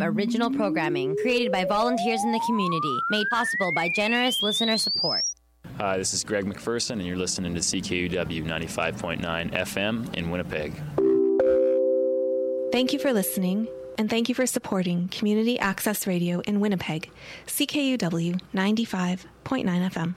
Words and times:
Original 0.00 0.50
programming 0.50 1.14
created 1.20 1.52
by 1.52 1.66
volunteers 1.66 2.24
in 2.24 2.32
the 2.32 2.40
community, 2.46 2.98
made 3.10 3.26
possible 3.30 3.70
by 3.74 3.90
generous 3.94 4.42
listener 4.42 4.78
support. 4.78 5.22
Hi, 5.76 5.98
this 5.98 6.14
is 6.14 6.24
Greg 6.24 6.46
McPherson, 6.46 6.92
and 6.92 7.02
you're 7.02 7.16
listening 7.16 7.52
to 7.54 7.60
CKUW 7.60 8.42
95.9 8.44 9.20
FM 9.52 10.14
in 10.14 10.30
Winnipeg. 10.30 10.72
Thank 12.72 12.94
you 12.94 12.98
for 12.98 13.12
listening, 13.12 13.68
and 13.98 14.08
thank 14.08 14.30
you 14.30 14.34
for 14.34 14.46
supporting 14.46 15.08
Community 15.08 15.58
Access 15.58 16.06
Radio 16.06 16.40
in 16.40 16.60
Winnipeg, 16.60 17.10
CKUW 17.46 18.40
95.9 18.54 19.18
FM. 19.44 20.14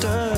sister. 0.00 0.35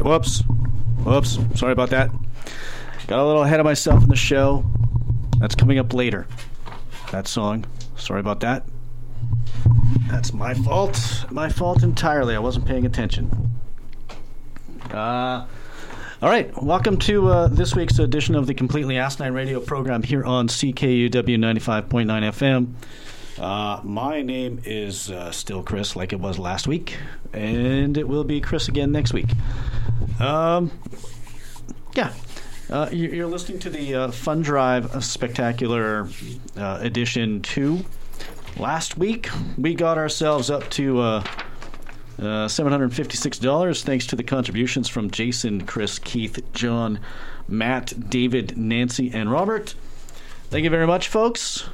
Right, 0.00 0.10
whoops. 0.10 0.40
Whoops. 1.04 1.38
Sorry 1.58 1.72
about 1.72 1.90
that. 1.90 2.10
Got 3.06 3.20
a 3.20 3.26
little 3.26 3.42
ahead 3.42 3.60
of 3.60 3.64
myself 3.64 4.02
in 4.02 4.08
the 4.08 4.16
show. 4.16 4.64
That's 5.38 5.54
coming 5.54 5.78
up 5.78 5.92
later. 5.92 6.26
That 7.12 7.26
song. 7.26 7.66
Sorry 7.96 8.20
about 8.20 8.40
that. 8.40 8.64
That's 10.08 10.32
my 10.32 10.54
fault. 10.54 11.24
My 11.30 11.48
fault 11.48 11.82
entirely. 11.82 12.34
I 12.34 12.38
wasn't 12.38 12.66
paying 12.66 12.86
attention. 12.86 13.52
Uh, 14.90 15.46
all 16.22 16.28
right. 16.28 16.50
Welcome 16.62 16.96
to 16.98 17.28
uh, 17.28 17.48
this 17.48 17.74
week's 17.74 17.98
edition 17.98 18.34
of 18.34 18.46
the 18.46 18.54
Completely 18.54 18.96
Asinine 18.96 19.34
Radio 19.34 19.60
program 19.60 20.02
here 20.02 20.24
on 20.24 20.48
CKUW 20.48 21.10
95.9 21.10 21.84
FM. 22.06 22.74
Uh, 23.38 23.80
my 23.84 24.20
name 24.22 24.60
is 24.64 25.10
uh, 25.10 25.30
still 25.30 25.62
Chris, 25.62 25.96
like 25.96 26.12
it 26.12 26.20
was 26.20 26.38
last 26.38 26.68
week, 26.68 26.98
and 27.32 27.96
it 27.96 28.06
will 28.06 28.24
be 28.24 28.40
Chris 28.40 28.68
again 28.68 28.92
next 28.92 29.14
week. 29.14 29.28
Um, 30.20 30.70
yeah. 31.94 32.12
Uh, 32.68 32.88
you- 32.92 33.08
you're 33.10 33.26
listening 33.26 33.58
to 33.60 33.70
the 33.70 33.94
uh, 33.94 34.10
Fun 34.10 34.42
Drive 34.42 35.02
Spectacular 35.04 36.08
uh, 36.56 36.78
Edition 36.80 37.40
2. 37.42 37.84
Last 38.58 38.96
week, 38.98 39.28
we 39.58 39.74
got 39.74 39.98
ourselves 39.98 40.50
up 40.50 40.68
to 40.70 41.00
uh, 41.00 41.24
uh, 42.18 42.46
$756 42.48 43.82
thanks 43.82 44.06
to 44.08 44.16
the 44.16 44.22
contributions 44.22 44.88
from 44.88 45.10
Jason, 45.10 45.66
Chris, 45.66 45.98
Keith, 45.98 46.38
John, 46.52 47.00
Matt, 47.48 48.10
David, 48.10 48.56
Nancy, 48.56 49.10
and 49.12 49.32
Robert. 49.32 49.74
Thank 50.50 50.64
you 50.64 50.70
very 50.70 50.86
much, 50.86 51.08
folks. 51.08 51.68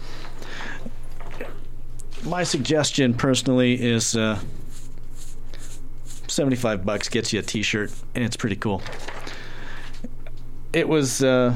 My 2.25 2.43
suggestion 2.43 3.13
personally 3.13 3.84
is 3.84 4.15
uh, 4.15 4.39
75 6.33 6.85
bucks 6.85 7.09
gets 7.09 7.31
you 7.31 7.39
a 7.39 7.43
t 7.43 7.61
shirt, 7.61 7.91
and 8.15 8.23
it's 8.23 8.35
pretty 8.35 8.55
cool. 8.55 8.81
It 10.73 10.89
was 10.89 11.23
uh, 11.23 11.53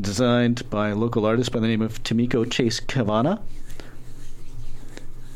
designed 0.00 0.70
by 0.70 0.88
a 0.88 0.94
local 0.94 1.26
artist 1.26 1.52
by 1.52 1.60
the 1.60 1.66
name 1.66 1.82
of 1.82 2.02
Tamiko 2.02 2.50
Chase 2.50 2.80
Kavana. 2.80 3.42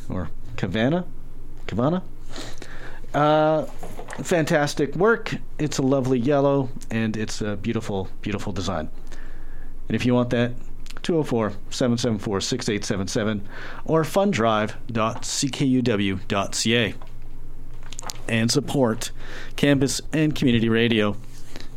Or 0.09 0.31
Kavana? 0.57 1.05
Kavana? 1.67 2.03
Uh, 3.13 3.65
fantastic 4.23 4.97
work. 4.97 5.35
It's 5.59 5.77
a 5.79 5.83
lovely 5.83 6.19
yellow, 6.19 6.71
and 6.91 7.15
it's 7.17 7.41
a 7.43 7.57
beautiful, 7.57 8.09
beautiful 8.23 8.53
design. 8.53 8.89
And 9.89 9.95
if 9.95 10.07
you 10.07 10.15
want 10.15 10.31
that, 10.31 10.53
204 11.03 11.53
774 11.71 12.41
6877 12.41 13.47
or 13.85 14.05
fundrive.ckuw.ca. 14.05 16.95
And 18.31 18.49
support 18.49 19.11
campus 19.57 20.01
and 20.13 20.37
community 20.37 20.69
radio, 20.69 21.17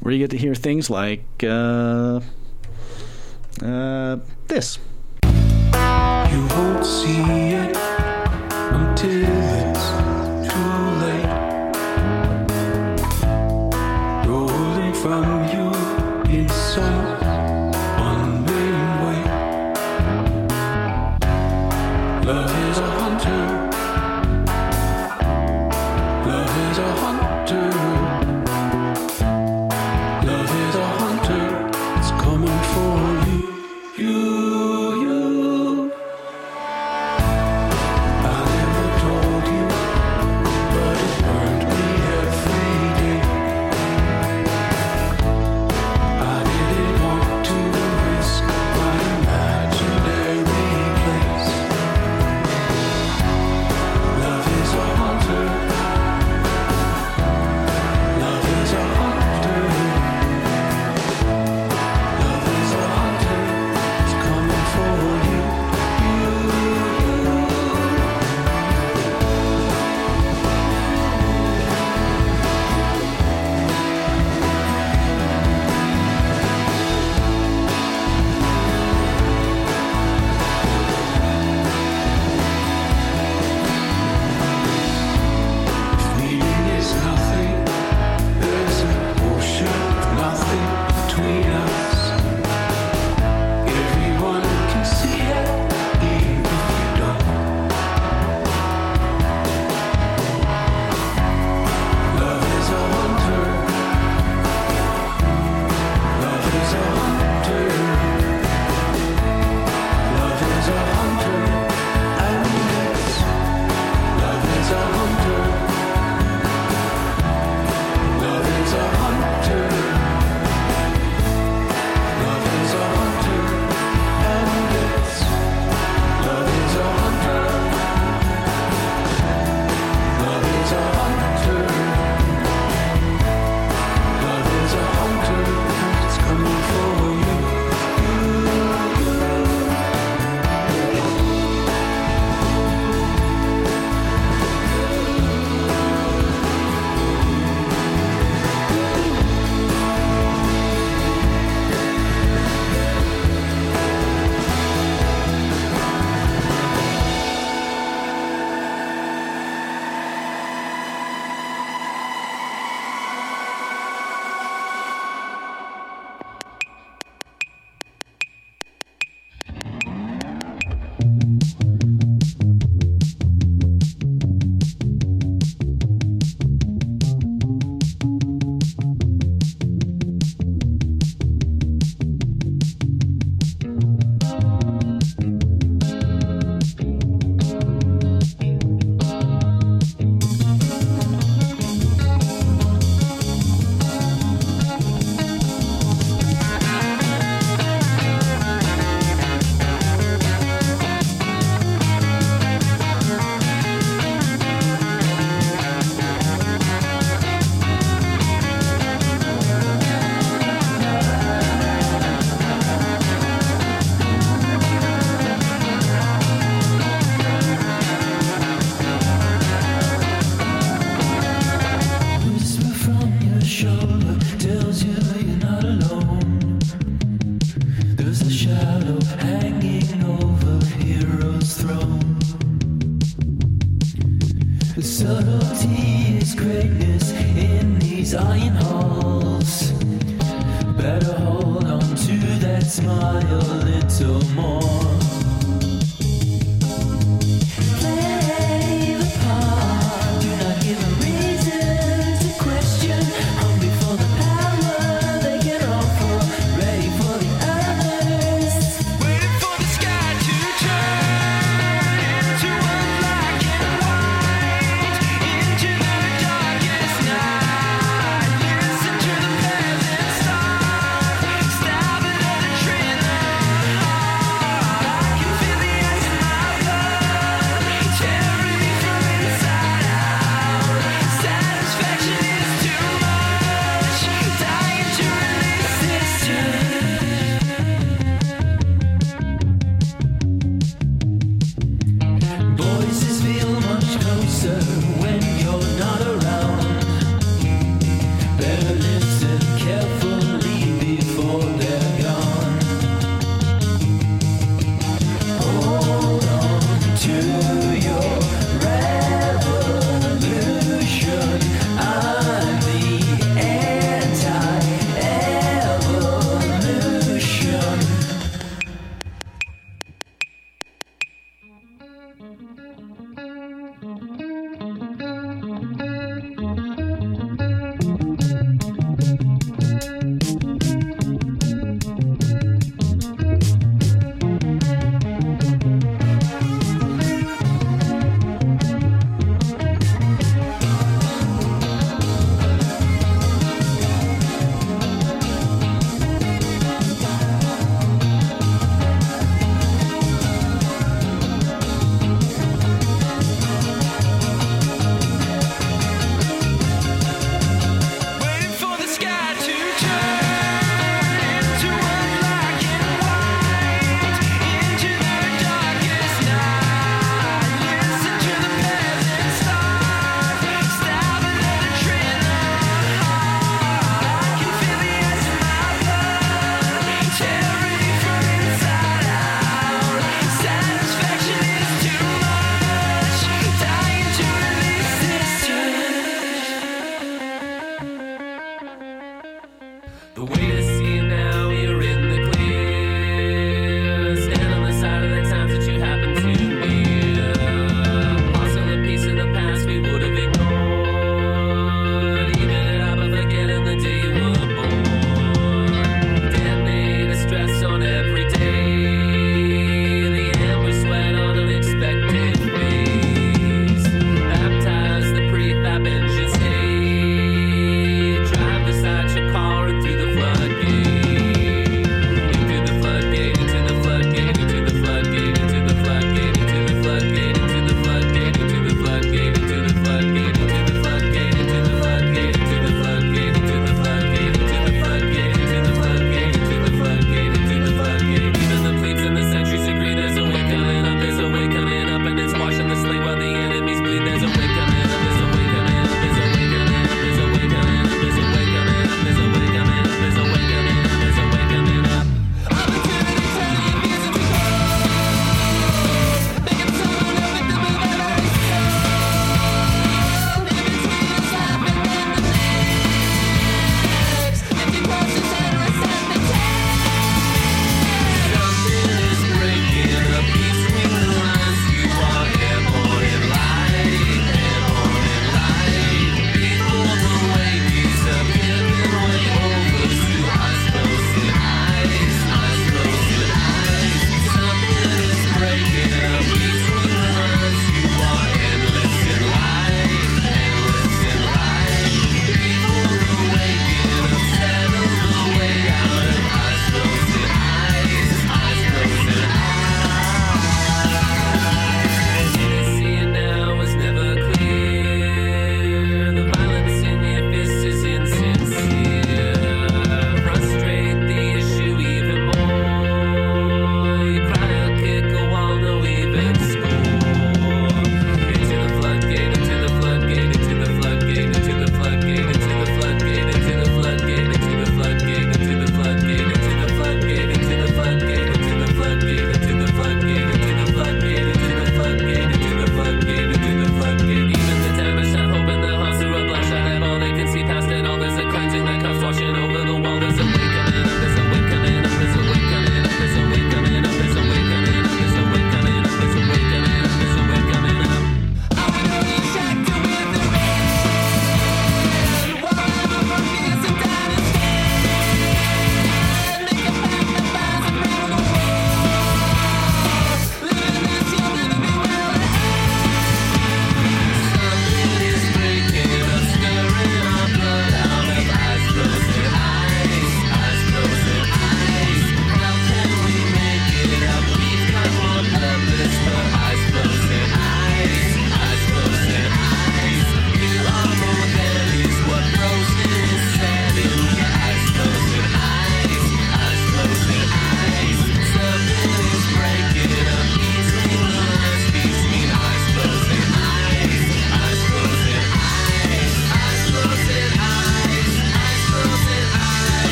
where 0.00 0.12
you 0.12 0.18
get 0.18 0.30
to 0.32 0.36
hear 0.36 0.54
things 0.54 0.90
like 0.90 1.24
uh, 1.42 2.20
uh, 3.62 4.18
this. 4.48 4.78
You 5.24 5.30
won't 6.50 6.84
see 6.84 7.54
it 7.56 7.74
until 8.70 9.24
it's 9.64 9.86
too 10.52 10.74
late. 11.00 11.30
Rolling 14.26 14.92
from 14.92 15.41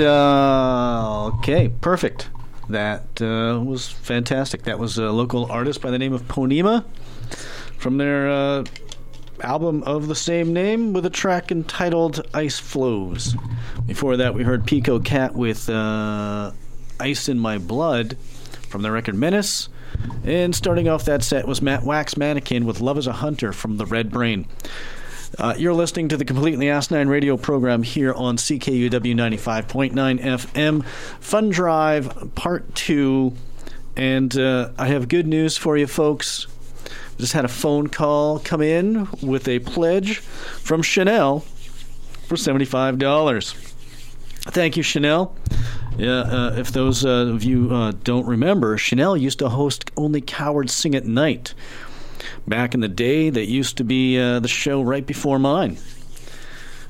Uh, 0.00 1.26
okay, 1.38 1.70
perfect. 1.80 2.30
That 2.68 3.20
uh, 3.20 3.60
was 3.62 3.88
fantastic. 3.88 4.62
That 4.62 4.78
was 4.78 4.98
a 4.98 5.10
local 5.10 5.50
artist 5.50 5.82
by 5.82 5.90
the 5.90 5.98
name 5.98 6.12
of 6.12 6.22
Ponema 6.22 6.84
from 7.76 7.98
their 7.98 8.30
uh, 8.30 8.64
album 9.40 9.82
of 9.82 10.08
the 10.08 10.14
same 10.14 10.52
name 10.52 10.92
with 10.92 11.04
a 11.04 11.10
track 11.10 11.50
entitled 11.50 12.26
Ice 12.32 12.58
Flows. 12.58 13.36
Before 13.86 14.16
that, 14.16 14.34
we 14.34 14.44
heard 14.44 14.66
Pico 14.66 14.98
Cat 15.00 15.34
with 15.34 15.68
uh, 15.68 16.52
Ice 17.00 17.28
in 17.28 17.38
My 17.38 17.58
Blood 17.58 18.16
from 18.68 18.82
the 18.82 18.90
record 18.90 19.14
Menace. 19.14 19.68
And 20.24 20.54
starting 20.54 20.88
off 20.88 21.04
that 21.04 21.22
set 21.22 21.46
was 21.46 21.60
Matt 21.60 21.82
Wax 21.82 22.16
Mannequin 22.16 22.64
with 22.64 22.80
Love 22.80 22.98
is 22.98 23.06
a 23.06 23.12
Hunter 23.12 23.52
from 23.52 23.76
the 23.76 23.86
Red 23.86 24.10
Brain. 24.10 24.46
Uh, 25.38 25.54
you're 25.56 25.72
listening 25.72 26.08
to 26.08 26.16
the 26.16 26.24
Completely 26.24 26.68
Asinine 26.68 27.08
radio 27.08 27.36
program 27.36 27.82
here 27.82 28.12
on 28.12 28.36
CKUW 28.36 29.14
95.9 29.14 29.92
FM, 30.20 30.84
Fun 31.20 31.48
Drive 31.48 32.34
Part 32.34 32.74
2. 32.74 33.32
And 33.96 34.36
uh, 34.38 34.70
I 34.78 34.88
have 34.88 35.08
good 35.08 35.26
news 35.26 35.56
for 35.56 35.76
you, 35.76 35.86
folks. 35.86 36.46
Just 37.16 37.32
had 37.32 37.44
a 37.44 37.48
phone 37.48 37.88
call 37.88 38.40
come 38.40 38.60
in 38.60 39.08
with 39.22 39.48
a 39.48 39.60
pledge 39.60 40.18
from 40.18 40.82
Chanel 40.82 41.40
for 42.26 42.36
$75. 42.36 43.54
Thank 44.50 44.76
you, 44.76 44.82
Chanel. 44.82 45.34
Yeah, 45.96 46.20
uh, 46.20 46.54
if 46.58 46.72
those 46.72 47.04
uh, 47.04 47.08
of 47.08 47.42
you 47.44 47.72
uh, 47.72 47.92
don't 48.02 48.26
remember, 48.26 48.76
Chanel 48.76 49.16
used 49.16 49.38
to 49.38 49.48
host 49.48 49.90
Only 49.96 50.20
Cowards 50.20 50.74
Sing 50.74 50.94
at 50.94 51.06
Night. 51.06 51.54
Back 52.46 52.74
in 52.74 52.80
the 52.80 52.88
day, 52.88 53.30
that 53.30 53.46
used 53.46 53.76
to 53.76 53.84
be 53.84 54.18
uh, 54.18 54.40
the 54.40 54.48
show 54.48 54.82
right 54.82 55.06
before 55.06 55.38
mine. 55.38 55.76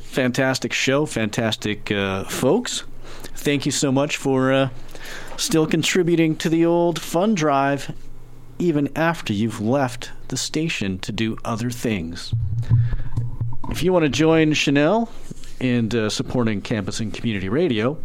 Fantastic 0.01 0.73
show, 0.73 1.07
fantastic 1.07 1.91
uh, 1.91 2.25
folks. 2.25 2.85
Thank 3.35 3.67
you 3.67 3.73
so 3.73 3.93
much 3.93 4.17
for 4.17 4.53
uh, 4.53 4.69
still 5.37 5.67
contributing 5.67 6.37
to 6.37 6.49
the 6.49 6.65
old 6.65 7.01
fun 7.01 7.35
drive, 7.35 7.93
even 8.59 8.91
after 8.97 9.33
you've 9.33 9.61
left 9.61 10.11
the 10.29 10.37
station 10.37 10.99
to 11.01 11.13
do 11.13 11.37
other 11.45 11.71
things. 11.71 12.33
If 13.71 13.83
you 13.83 13.93
want 13.93 14.05
to 14.05 14.09
join 14.09 14.53
Chanel 14.55 15.11
in 15.61 15.95
uh, 15.97 16.09
supporting 16.09 16.61
campus 16.61 17.01
and 17.01 17.13
community 17.13 17.49
radio, 17.49 17.99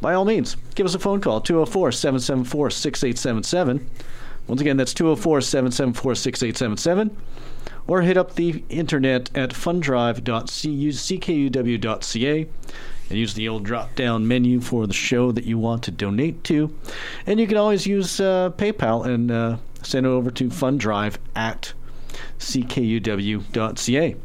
by 0.00 0.14
all 0.14 0.24
means, 0.24 0.56
give 0.74 0.86
us 0.86 0.94
a 0.94 0.98
phone 0.98 1.20
call 1.20 1.40
204 1.40 1.92
774 1.92 2.70
6877. 2.70 3.90
Once 4.48 4.60
again, 4.60 4.76
that's 4.76 4.94
204 4.94 5.42
774 5.42 6.16
6877. 6.16 7.16
Or 7.86 8.02
hit 8.02 8.16
up 8.16 8.34
the 8.34 8.64
internet 8.68 9.30
at 9.36 9.50
fundrive.ckuw.ca 9.50 12.48
and 13.10 13.18
use 13.18 13.34
the 13.34 13.48
old 13.48 13.64
drop 13.64 13.94
down 13.94 14.28
menu 14.28 14.60
for 14.60 14.86
the 14.86 14.92
show 14.92 15.32
that 15.32 15.44
you 15.44 15.58
want 15.58 15.82
to 15.84 15.90
donate 15.90 16.44
to. 16.44 16.74
And 17.26 17.40
you 17.40 17.46
can 17.46 17.56
always 17.56 17.86
use 17.86 18.20
uh, 18.20 18.50
PayPal 18.56 19.06
and 19.06 19.30
uh, 19.30 19.56
send 19.82 20.06
it 20.06 20.10
over 20.10 20.30
to 20.32 20.48
fundrive 20.48 21.16
at 21.34 21.72
ckuw.ca. 22.38 24.16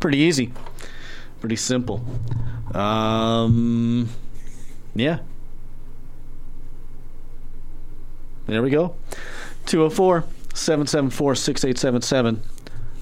Pretty 0.00 0.18
easy, 0.18 0.52
pretty 1.40 1.56
simple. 1.56 2.02
Um, 2.74 4.08
yeah. 4.94 5.18
There 8.46 8.62
we 8.62 8.70
go. 8.70 8.94
204 9.66 10.24
774 10.54 11.34
6877 11.34 12.42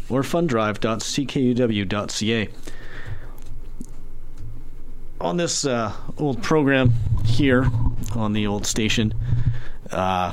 or 0.09 0.23
fundrive.ckuw.ca. 0.23 2.49
On 5.21 5.37
this 5.37 5.65
uh, 5.65 5.93
old 6.19 6.43
program 6.43 6.93
here 7.25 7.71
on 8.15 8.33
the 8.33 8.47
old 8.47 8.67
station, 8.67 9.15
uh, 9.91 10.33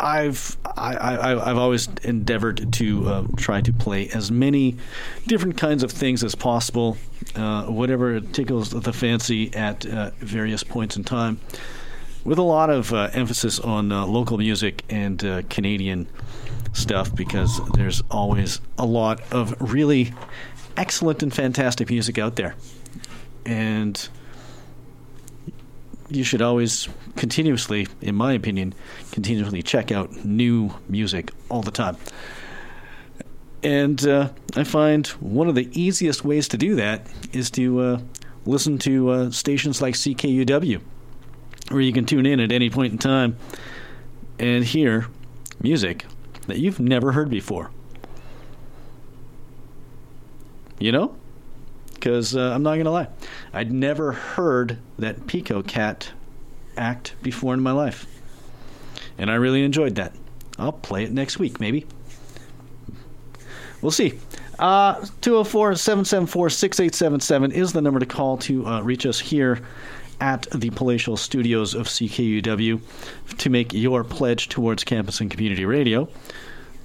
I've 0.00 0.56
I, 0.64 1.50
I've 1.50 1.58
always 1.58 1.88
endeavored 2.02 2.72
to 2.74 3.08
uh, 3.08 3.24
try 3.36 3.60
to 3.60 3.72
play 3.72 4.08
as 4.08 4.32
many 4.32 4.76
different 5.26 5.56
kinds 5.56 5.82
of 5.82 5.90
things 5.92 6.24
as 6.24 6.34
possible, 6.34 6.96
uh, 7.36 7.66
whatever 7.66 8.20
tickles 8.20 8.70
the 8.70 8.92
fancy 8.92 9.54
at 9.54 9.86
uh, 9.86 10.10
various 10.18 10.64
points 10.64 10.96
in 10.96 11.04
time, 11.04 11.38
with 12.24 12.38
a 12.38 12.42
lot 12.42 12.70
of 12.70 12.92
uh, 12.92 13.10
emphasis 13.12 13.58
on 13.60 13.92
uh, 13.92 14.06
local 14.06 14.38
music 14.38 14.84
and 14.88 15.24
uh, 15.24 15.42
Canadian 15.50 16.08
stuff 16.72 17.14
because 17.14 17.60
there's 17.74 18.02
always 18.10 18.60
a 18.78 18.86
lot 18.86 19.20
of 19.32 19.54
really 19.60 20.14
excellent 20.76 21.22
and 21.22 21.32
fantastic 21.32 21.90
music 21.90 22.18
out 22.18 22.36
there, 22.36 22.54
and 23.44 24.08
you 26.08 26.24
should 26.24 26.42
always 26.42 26.88
continuously, 27.16 27.86
in 28.00 28.14
my 28.14 28.32
opinion, 28.32 28.74
continuously 29.10 29.62
check 29.62 29.90
out 29.92 30.24
new 30.24 30.70
music 30.88 31.30
all 31.48 31.62
the 31.62 31.70
time. 31.70 31.96
And 33.62 34.04
uh, 34.06 34.30
I 34.56 34.64
find 34.64 35.06
one 35.20 35.48
of 35.48 35.54
the 35.54 35.68
easiest 35.78 36.24
ways 36.24 36.48
to 36.48 36.56
do 36.56 36.74
that 36.76 37.06
is 37.32 37.50
to 37.52 37.80
uh, 37.80 38.00
listen 38.44 38.78
to 38.78 39.10
uh, 39.10 39.30
stations 39.30 39.80
like 39.80 39.94
CKUW, 39.94 40.80
where 41.68 41.80
you 41.80 41.92
can 41.92 42.04
tune 42.04 42.26
in 42.26 42.40
at 42.40 42.52
any 42.52 42.70
point 42.70 42.92
in 42.92 42.98
time 42.98 43.36
and 44.38 44.64
hear 44.64 45.06
music 45.60 46.04
that 46.46 46.58
you've 46.58 46.80
never 46.80 47.12
heard 47.12 47.30
before. 47.30 47.70
You 50.78 50.92
know? 50.92 51.14
Because 51.94 52.34
uh, 52.34 52.52
I'm 52.52 52.62
not 52.62 52.74
going 52.74 52.86
to 52.86 52.90
lie, 52.90 53.08
I'd 53.52 53.72
never 53.72 54.12
heard 54.12 54.78
that 54.98 55.26
Pico 55.28 55.62
Cat 55.62 56.10
act 56.76 57.14
before 57.22 57.54
in 57.54 57.60
my 57.60 57.70
life. 57.70 58.06
And 59.18 59.30
I 59.30 59.34
really 59.34 59.62
enjoyed 59.62 59.94
that. 59.94 60.12
I'll 60.58 60.72
play 60.72 61.04
it 61.04 61.12
next 61.12 61.38
week, 61.38 61.60
maybe. 61.60 61.86
We'll 63.80 63.92
see. 63.92 64.18
Uh, 64.58 64.94
204 65.20 65.76
774 65.76 66.50
6877 66.50 67.52
is 67.52 67.72
the 67.72 67.80
number 67.80 68.00
to 68.00 68.06
call 68.06 68.36
to 68.38 68.66
uh, 68.66 68.80
reach 68.80 69.06
us 69.06 69.18
here 69.18 69.60
at 70.22 70.46
the 70.54 70.70
palatial 70.70 71.16
studios 71.16 71.74
of 71.74 71.88
CKUW 71.88 72.80
to 73.38 73.50
make 73.50 73.72
your 73.72 74.04
pledge 74.04 74.48
towards 74.48 74.84
campus 74.84 75.20
and 75.20 75.28
community 75.28 75.64
radio. 75.64 76.08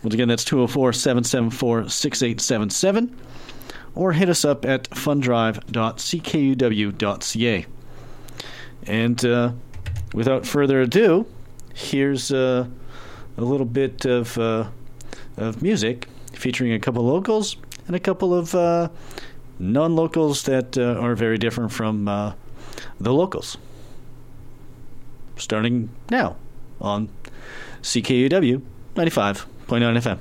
Once 0.02 0.16
again, 0.16 0.28
that's 0.28 0.44
204 0.44 0.92
774 0.92 1.88
6877 1.88 3.16
or 3.94 4.14
hit 4.14 4.28
us 4.28 4.44
up 4.44 4.66
at 4.66 4.90
fundrive.ckuw.ca. 4.90 7.66
And 8.88 9.26
uh, 9.26 9.52
without 10.16 10.48
further 10.48 10.82
ado, 10.82 11.28
here's 11.76 12.32
uh, 12.32 12.66
a 13.38 13.42
little 13.42 13.68
bit 13.68 14.04
of, 14.06 14.36
uh, 14.40 14.68
of 15.38 15.62
music 15.62 16.08
featuring 16.34 16.74
a 16.74 16.80
couple 16.80 17.04
locals 17.04 17.56
and 17.86 17.96
a 17.96 18.00
couple 18.00 18.34
of 18.34 18.56
uh, 18.56 18.90
non 19.60 19.96
locals 19.96 20.42
that 20.44 20.76
uh, 20.76 20.96
are 21.00 21.14
very 21.14 21.38
different 21.38 21.72
from 21.72 22.08
uh, 22.08 22.34
the 23.00 23.14
locals. 23.14 23.58
Starting 25.38 25.90
now 26.10 26.36
on 26.82 27.10
CKUW 27.82 28.62
95.9 28.96 29.48
FM. 29.68 30.20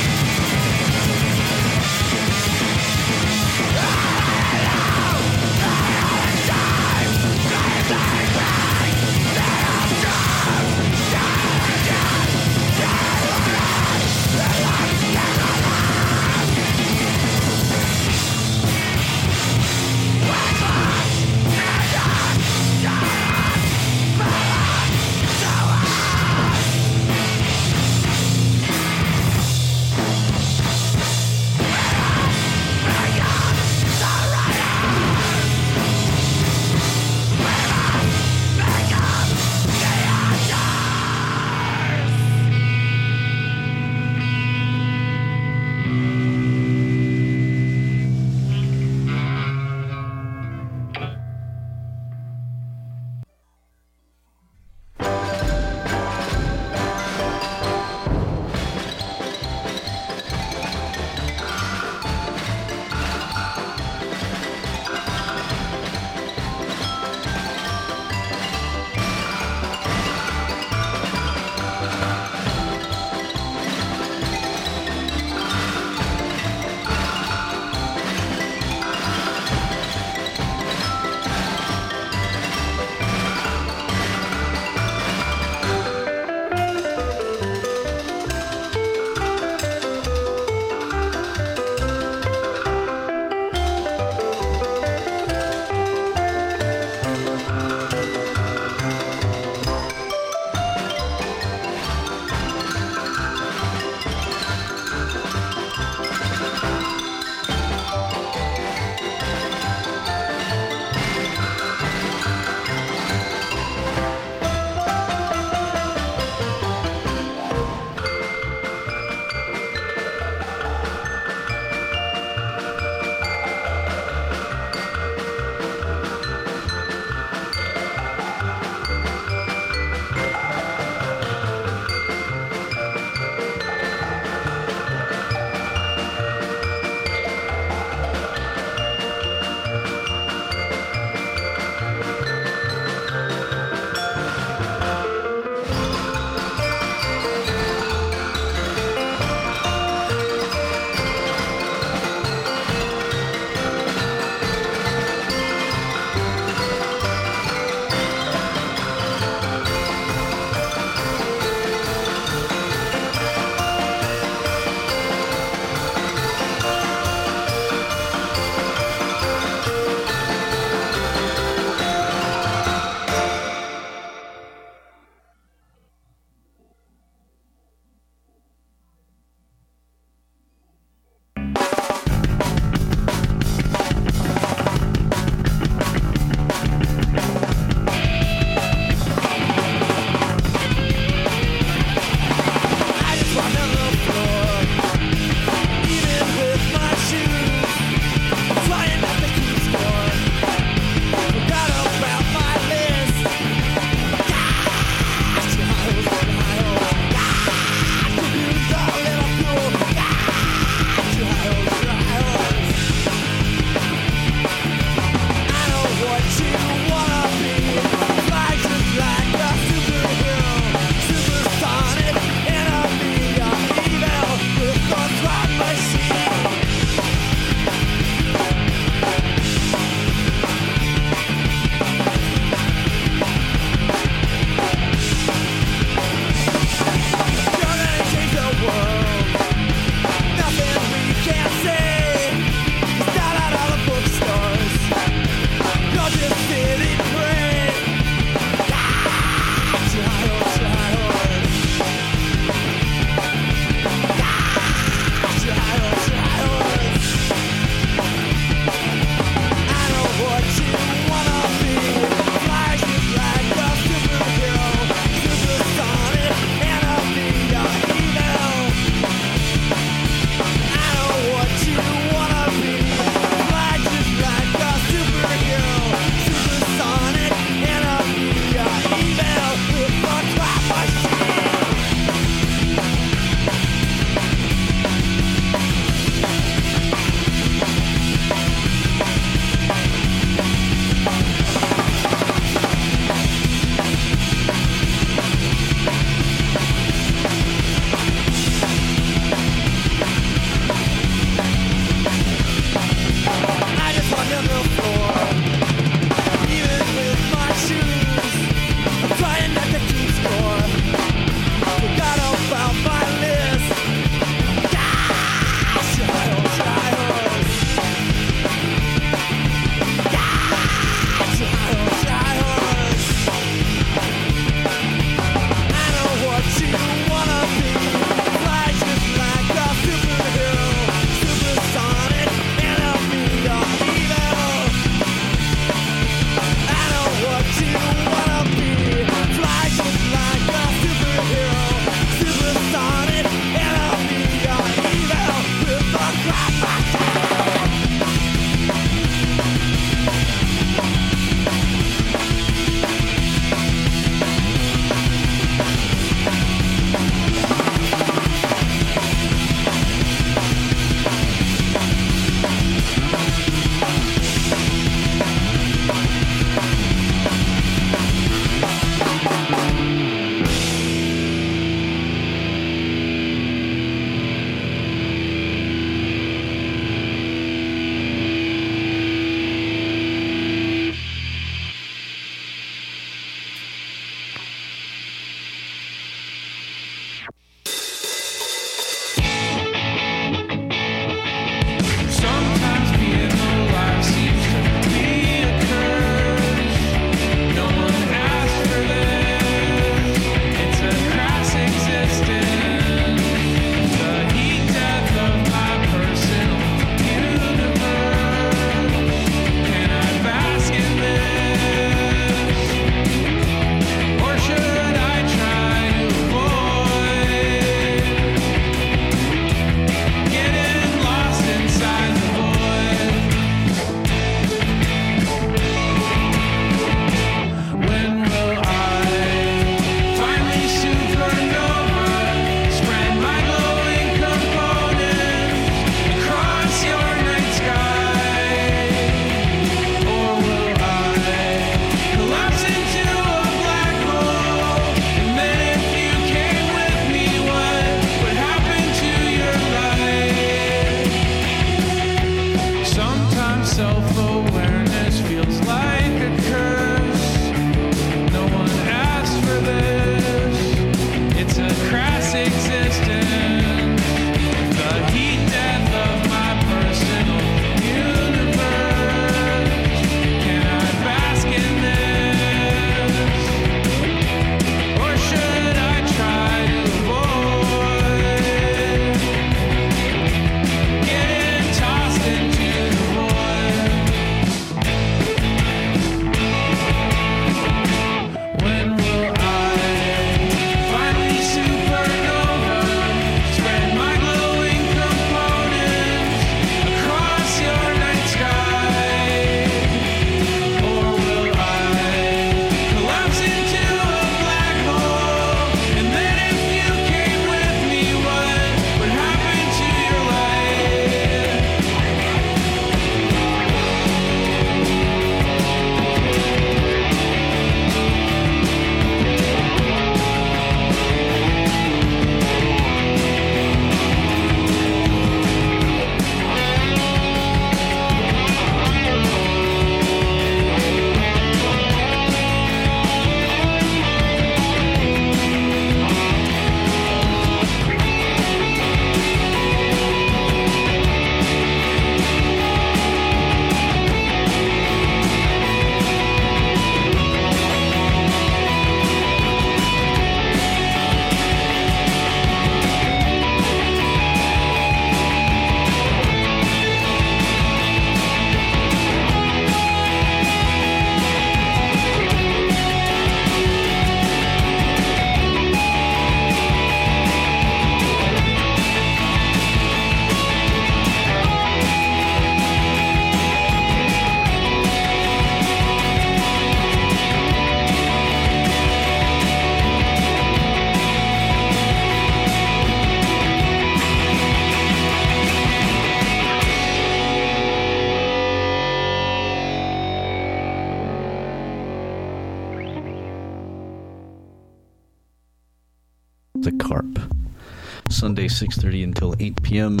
6.30 598.58 599.04
until 599.04 599.36
8 599.38 599.62
p.m. 599.62 600.00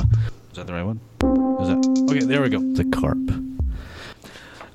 Is 0.50 0.56
that 0.56 0.66
the 0.66 0.72
right 0.72 0.82
one? 0.82 0.98
Is 1.60 1.68
that... 1.68 2.06
Okay, 2.10 2.24
there 2.24 2.42
we 2.42 2.48
go. 2.48 2.58
The 2.58 2.84
Carp. 2.86 3.18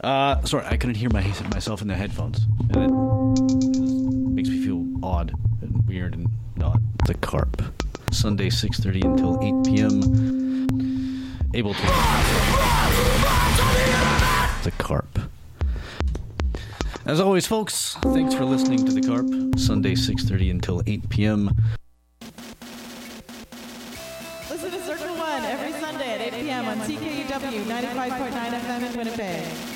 Uh, 0.01 0.41
sorry, 0.45 0.65
I 0.65 0.77
couldn't 0.77 0.95
hear 0.95 1.09
my, 1.09 1.21
myself 1.51 1.81
in 1.81 1.89
the 1.89 1.95
headphones. 1.95 2.45
And 2.69 2.77
it 2.77 4.31
makes 4.31 4.47
me 4.47 4.63
feel 4.63 4.85
odd 5.03 5.33
and 5.61 5.85
weird 5.85 6.13
and 6.13 6.29
not. 6.55 6.79
The 7.07 7.15
Carp. 7.15 7.61
Sunday, 8.11 8.47
6.30 8.47 9.03
until 9.03 9.37
8 9.43 9.65
p.m. 9.65 11.49
Able 11.53 11.73
to... 11.73 11.81
The 14.63 14.71
Carp. 14.77 15.19
As 17.05 17.19
always, 17.19 17.45
folks, 17.45 17.95
thanks 17.95 18.33
for 18.33 18.45
listening 18.45 18.85
to 18.85 18.93
The 18.93 19.01
Carp. 19.01 19.59
Sunday, 19.59 19.95
6.30 19.95 20.51
until 20.51 20.81
8 20.87 21.09
p.m. 21.09 21.51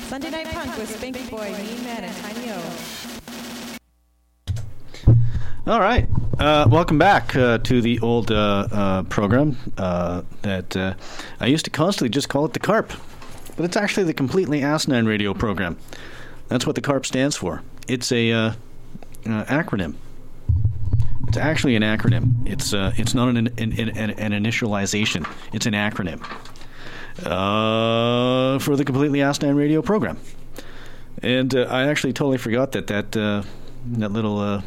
Sunday 0.08 0.30
Night 0.30 0.46
Punk 0.46 0.74
with 0.78 0.98
Spanky 0.98 1.28
Boy, 1.30 1.52
Mean 1.52 1.84
Man, 1.84 2.02
and 2.04 2.16
Tiny 2.16 2.50
O. 2.50 2.62
All 5.66 5.80
right. 5.80 6.08
Uh, 6.38 6.66
welcome 6.70 6.96
back 6.96 7.36
uh, 7.36 7.58
to 7.58 7.82
the 7.82 8.00
old 8.00 8.30
uh, 8.30 8.68
uh, 8.72 9.02
program 9.02 9.58
uh, 9.76 10.22
that 10.40 10.74
uh, 10.74 10.94
I 11.40 11.46
used 11.46 11.66
to 11.66 11.70
constantly 11.70 12.08
just 12.08 12.30
call 12.30 12.46
it 12.46 12.54
the 12.54 12.58
CARP. 12.58 12.90
But 13.56 13.66
it's 13.66 13.76
actually 13.76 14.04
the 14.04 14.14
Completely 14.14 14.62
Asinine 14.62 15.04
Radio 15.04 15.34
Program. 15.34 15.76
That's 16.48 16.64
what 16.64 16.74
the 16.74 16.80
CARP 16.80 17.04
stands 17.04 17.36
for. 17.36 17.60
It's 17.86 18.10
a 18.10 18.32
uh, 18.32 18.52
uh, 19.26 19.44
acronym. 19.44 19.96
It's 21.26 21.36
actually 21.36 21.76
an 21.76 21.82
acronym. 21.82 22.48
It's 22.48 22.72
uh, 22.72 22.94
it's 22.96 23.12
not 23.12 23.28
an, 23.28 23.36
an, 23.36 23.50
an, 23.58 23.90
an 23.90 24.32
initialization. 24.32 25.30
It's 25.52 25.66
an 25.66 25.74
acronym 25.74 26.24
uh, 27.24 28.58
for 28.58 28.76
the 28.76 28.84
Completely 28.84 29.22
Asinine 29.22 29.56
Radio 29.56 29.82
Program. 29.82 30.18
And 31.22 31.54
uh, 31.54 31.62
I 31.62 31.88
actually 31.88 32.12
totally 32.12 32.38
forgot 32.38 32.72
that 32.72 32.86
that 32.88 33.16
uh, 33.16 33.42
that 33.92 34.12
little 34.12 34.38
uh, 34.38 34.62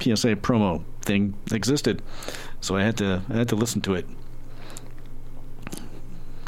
PSA 0.00 0.36
promo 0.36 0.82
thing 1.02 1.34
existed, 1.52 2.02
so 2.60 2.76
I 2.76 2.82
had 2.82 2.96
to 2.98 3.22
I 3.28 3.38
had 3.38 3.48
to 3.48 3.56
listen 3.56 3.80
to 3.82 3.94
it 3.94 4.06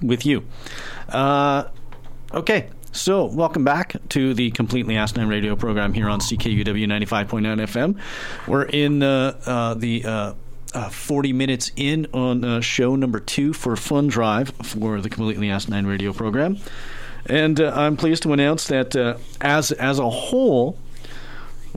with 0.03 0.25
you. 0.25 0.45
Uh, 1.09 1.65
okay, 2.33 2.69
so 2.93 3.27
welcome 3.27 3.65
back 3.65 3.97
to 4.11 4.35
the 4.35 4.51
Completely 4.53 4.97
Asinine 4.97 5.29
Radio 5.29 5.55
program 5.55 5.93
here 5.93 6.09
on 6.09 6.21
CKUW 6.21 6.87
95.9 6.87 7.41
FM. 7.61 8.01
We're 8.49 8.65
in 8.65 9.03
uh, 9.03 9.39
uh, 9.45 9.75
the 9.75 10.05
uh, 10.05 10.35
uh, 10.75 10.89
40 10.89 11.33
minutes 11.33 11.71
in 11.77 12.07
on 12.13 12.45
uh, 12.45 12.61
show 12.61 12.97
number 12.97 13.21
two 13.21 13.53
for 13.53 13.77
Fund 13.77 14.11
Drive 14.11 14.51
for 14.63 15.01
the 15.01 15.09
Completely 15.09 15.51
Asinine 15.51 15.87
Radio 15.87 16.13
program. 16.13 16.59
And 17.27 17.61
uh, 17.61 17.73
I'm 17.75 17.97
pleased 17.97 18.23
to 18.25 18.33
announce 18.33 18.69
that 18.69 18.97
uh, 18.97 19.17
as, 19.41 19.73
as 19.73 19.99
a 19.99 20.09
whole, 20.09 20.79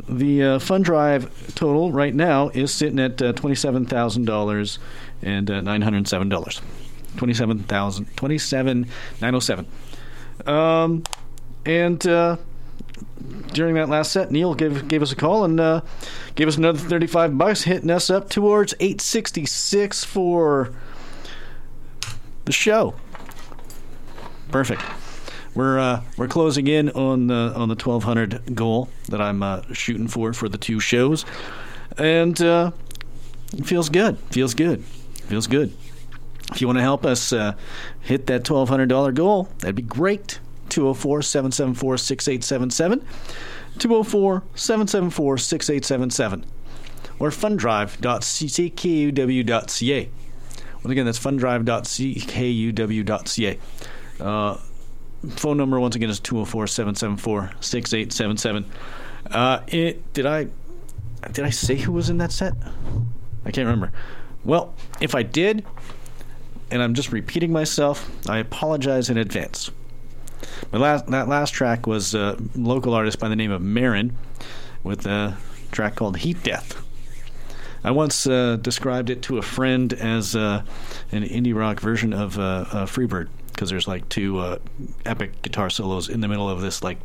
the 0.08 0.44
uh, 0.44 0.60
Fund 0.60 0.86
Drive 0.86 1.54
total 1.56 1.92
right 1.92 2.14
now 2.14 2.50
is 2.50 2.74
sitting 2.74 3.00
at 3.00 3.22
uh, 3.22 3.34
$27,000 3.34 4.78
and 5.22 5.52
uh, 5.52 5.62
$907. 5.62 6.62
27,000, 7.18 8.18
27,907. 8.18 9.68
Um, 10.48 11.04
and 11.66 12.38
during 13.54 13.76
that 13.76 13.90
last 13.90 14.12
set, 14.12 14.32
Neil 14.32 14.54
gave 14.54 14.88
gave 14.88 15.02
us 15.02 15.12
a 15.12 15.16
call 15.16 15.46
and 15.46 15.60
uh, 15.60 15.82
gave 16.36 16.48
us 16.48 16.58
another 16.58 16.80
35 16.80 17.38
bucks, 17.38 17.64
hitting 17.64 17.90
us 17.90 18.10
up 18.10 18.30
towards 18.30 18.74
866 18.80 20.04
for 20.04 20.74
the 22.46 22.52
show. 22.52 22.96
Perfect. 24.52 24.82
We're 25.56 25.80
uh, 25.80 26.02
we're 26.18 26.28
closing 26.28 26.68
in 26.68 26.90
on 26.90 27.28
the 27.28 27.54
on 27.56 27.70
the 27.70 27.76
1200 27.76 28.56
goal 28.56 28.90
that 29.10 29.22
I'm 29.22 29.44
uh, 29.44 29.62
shooting 29.72 30.08
for 30.08 30.34
for 30.34 30.50
the 30.50 30.58
two 30.58 30.80
shows, 30.80 31.26
and 31.98 32.40
uh, 32.42 32.72
it 33.56 33.66
feels 33.66 33.90
good. 33.90 34.18
Feels 34.32 34.54
good. 34.54 34.84
Feels 34.84 35.48
good. 35.48 35.76
If 36.52 36.62
you 36.62 36.68
want 36.68 36.78
to 36.78 36.84
help 36.84 37.06
us 37.06 37.32
uh, 37.32 37.56
hit 38.02 38.28
that 38.28 38.44
$1,200 38.44 39.14
goal, 39.14 39.50
that'd 39.60 39.76
be 39.76 39.82
great. 39.82 40.40
204 40.74 41.22
774 41.22 41.98
6877. 41.98 43.00
204 43.78 44.44
774 44.56 45.38
6877. 45.38 46.46
Or 47.20 47.30
fundrive.ckUW.ca. 47.30 50.10
Once 50.76 50.92
again, 50.92 51.06
that's 51.06 51.20
fundrive.ckUW.ca. 51.20 53.60
Uh, 54.20 54.58
phone 55.30 55.58
number, 55.58 55.80
once 55.80 55.96
again, 55.96 56.10
is 56.10 56.20
204 56.20 56.66
774 56.66 57.52
6877. 57.62 58.66
Uh, 59.30 59.60
Did 60.14 60.26
I. 60.26 60.48
Did 61.32 61.46
I 61.46 61.52
say 61.52 61.76
who 61.76 61.92
was 61.92 62.10
in 62.10 62.18
that 62.18 62.32
set? 62.32 62.54
I 63.46 63.52
can't 63.52 63.68
remember. 63.68 63.92
Well, 64.44 64.74
if 65.00 65.14
I 65.16 65.22
did, 65.24 65.64
and 66.72 66.82
I'm 66.82 66.96
just 66.96 67.12
repeating 67.14 67.52
myself, 67.52 68.10
I 68.28 68.40
apologize 68.40 69.10
in 69.10 69.18
advance. 69.18 69.72
My 70.72 70.80
last 70.80 71.08
that 71.08 71.28
last 71.28 71.52
track 71.52 71.88
was 71.88 72.16
a 72.16 72.38
local 72.56 72.94
artist 72.94 73.20
by 73.20 73.30
the 73.30 73.36
name 73.36 73.52
of 73.52 73.62
Marin 73.62 74.16
with 74.84 75.06
a 75.06 75.38
track 75.72 75.96
called 75.96 76.18
Heat 76.18 76.44
Death. 76.44 76.84
I 77.84 77.92
once 77.92 78.26
uh, 78.26 78.58
described 78.62 79.10
it 79.10 79.22
to 79.24 79.38
a 79.38 79.42
friend 79.42 79.92
as 79.94 80.36
uh, 80.36 80.64
an 81.12 81.24
indie 81.24 81.54
rock 81.54 81.82
version 81.82 82.14
of 82.14 82.40
uh, 82.40 82.66
uh, 82.72 82.86
Freebird 82.86 83.28
because 83.52 83.70
there's 83.70 83.88
like 83.88 84.08
two 84.10 84.40
uh, 84.40 84.58
epic 85.06 85.42
guitar 85.42 85.70
solos 85.70 86.10
in 86.10 86.22
the 86.22 86.28
middle 86.28 86.50
of 86.50 86.62
this 86.62 86.82
like 86.82 86.98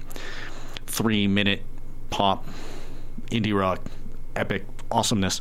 three 0.87 1.27
minute 1.27 1.63
pop 2.11 2.47
indie 3.31 3.59
rock 3.59 3.81
epic 4.37 4.65
awesomeness. 4.91 5.41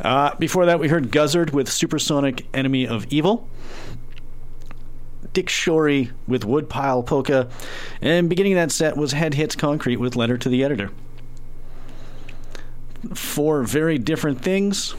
Uh, 0.00 0.34
before 0.36 0.66
that, 0.66 0.78
we 0.78 0.88
heard 0.88 1.10
Guzzard 1.10 1.50
with 1.50 1.70
Supersonic 1.70 2.46
Enemy 2.52 2.86
of 2.86 3.06
Evil. 3.10 3.48
Dick 5.36 5.48
Shorey 5.50 6.10
with 6.26 6.46
Woodpile 6.46 7.02
Polka. 7.02 7.50
And 8.00 8.30
beginning 8.30 8.54
that 8.54 8.72
set 8.72 8.96
was 8.96 9.12
Head 9.12 9.34
Hits 9.34 9.54
Concrete 9.54 9.98
with 9.98 10.16
Letter 10.16 10.38
to 10.38 10.48
the 10.48 10.64
Editor. 10.64 10.90
Four 13.12 13.62
very 13.62 13.98
different 13.98 14.40
things 14.40 14.94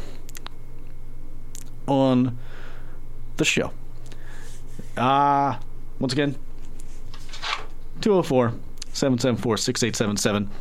on 1.87 2.37
the 3.37 3.45
show. 3.45 3.71
Ah, 4.95 5.57
uh, 5.57 5.61
once 5.97 6.13
again, 6.13 6.35
204 8.01 8.49
774 8.93 9.57
6877 9.57 10.51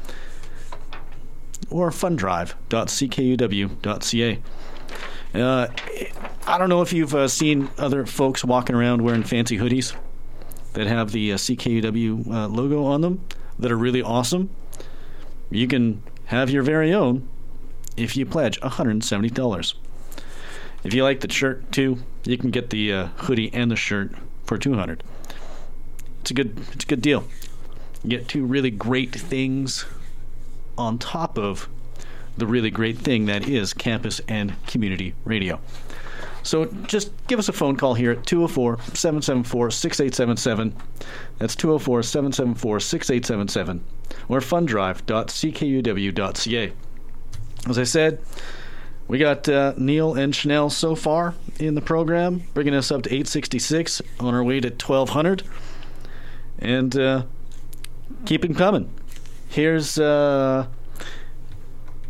or 1.69 1.91
fundrive.ckuw.ca. 1.91 4.39
Uh, 5.35 5.67
I 6.49 6.59
don't 6.59 6.69
know 6.69 6.81
if 6.81 6.93
you've 6.93 7.15
uh, 7.15 7.27
seen 7.27 7.69
other 7.77 8.07
folks 8.07 8.45
walking 8.45 8.77
around 8.77 9.03
wearing 9.03 9.25
fancy 9.25 9.59
hoodies 9.59 9.97
that 10.75 10.87
have 10.87 11.11
the 11.11 11.33
uh, 11.33 11.37
CKUW 11.37 12.31
uh, 12.31 12.47
logo 12.47 12.85
on 12.85 13.01
them 13.01 13.25
that 13.59 13.73
are 13.73 13.77
really 13.77 14.01
awesome. 14.01 14.51
You 15.51 15.67
can 15.67 16.05
have 16.27 16.49
your 16.49 16.63
very 16.63 16.95
own 16.95 17.29
if 17.97 18.17
you 18.17 18.25
pledge 18.27 18.61
$170. 18.61 19.75
If 20.85 20.95
you 20.95 21.03
like 21.03 21.19
the 21.19 21.33
shirt 21.33 21.73
too, 21.73 21.99
you 22.25 22.39
can 22.39 22.53
get 22.53 22.71
the 22.71 22.93
uh, 22.93 23.07
hoodie 23.17 23.53
and 23.53 23.69
the 23.69 23.77
shirt 23.77 24.13
for 24.45 24.57
200. 24.57 25.03
It's 26.21 26.31
a 26.31 26.35
good 26.35 26.61
it's 26.73 26.85
a 26.85 26.87
good 26.87 27.03
deal. 27.03 27.25
You 28.05 28.11
get 28.11 28.29
two 28.29 28.45
really 28.45 28.71
great 28.71 29.13
things 29.13 29.85
on 30.79 30.99
top 30.99 31.39
of 31.39 31.69
the 32.37 32.47
really 32.47 32.71
great 32.71 32.99
thing 32.99 33.27
that 33.27 33.49
is 33.49 33.75
campus 33.75 34.21
and 34.29 34.55
community 34.69 35.15
radio. 35.25 35.59
So 36.47 36.67
just 36.87 37.11
give 37.27 37.39
us 37.41 37.49
a 37.49 37.53
phone 37.53 37.77
call 37.77 37.95
here 37.95 38.13
at 38.13 38.25
204 38.25 38.79
774 38.95 39.73
6877. 39.73 40.77
That's 41.39 41.57
204 41.57 42.05
774 42.05 42.79
6877 42.79 43.85
or 44.29 44.39
fundrive.ckuw.ca. 44.39 46.73
As 47.69 47.79
I 47.79 47.83
said, 47.83 48.21
we 49.09 49.19
got 49.19 49.49
uh, 49.49 49.75
Neil 49.77 50.15
and 50.15 50.33
Chanel 50.33 50.71
so 50.71 50.95
far 50.95 51.35
in 51.59 51.75
the 51.75 51.81
program, 51.81 52.45
bringing 52.55 52.75
us 52.75 52.93
up 52.93 53.03
to 53.03 53.11
866 53.11 54.01
on 54.21 54.33
our 54.33 54.45
way 54.45 54.61
to 54.61 54.69
1200. 54.69 55.43
And 56.61 56.97
uh, 56.97 57.25
keep 58.25 58.43
them 58.43 58.55
coming. 58.55 58.89
Here's 59.49 59.99
uh, 59.99 60.69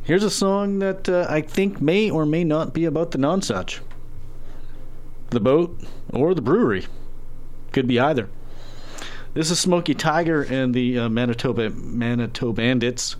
here's 0.05 0.24
a 0.24 0.30
song 0.30 0.80
that 0.80 1.09
uh, 1.09 1.26
I 1.30 1.41
think 1.41 1.80
may 1.80 2.11
or 2.11 2.26
may 2.26 2.45
not 2.45 2.74
be 2.74 2.84
about 2.84 3.12
the 3.12 3.18
nonsuch, 3.18 3.80
the 5.31 5.41
boat, 5.41 5.79
or 6.11 6.35
the 6.35 6.43
brewery. 6.43 6.87
Could 7.72 7.87
be 7.87 7.99
either. 7.99 8.29
This 9.35 9.51
is 9.51 9.61
Smoky 9.61 9.95
Tiger 9.95 10.43
and 10.43 10.74
the 10.74 10.99
uh, 10.99 11.09
Manitoba 11.09 11.70
Bandits 12.55 13.16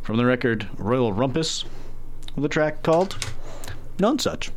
from 0.00 0.16
the 0.16 0.24
record 0.24 0.68
Royal 0.78 1.12
Rumpus, 1.12 1.64
with 2.34 2.44
a 2.44 2.48
track 2.48 2.82
called 2.82 3.16
none 3.98 4.18
such. 4.18 4.50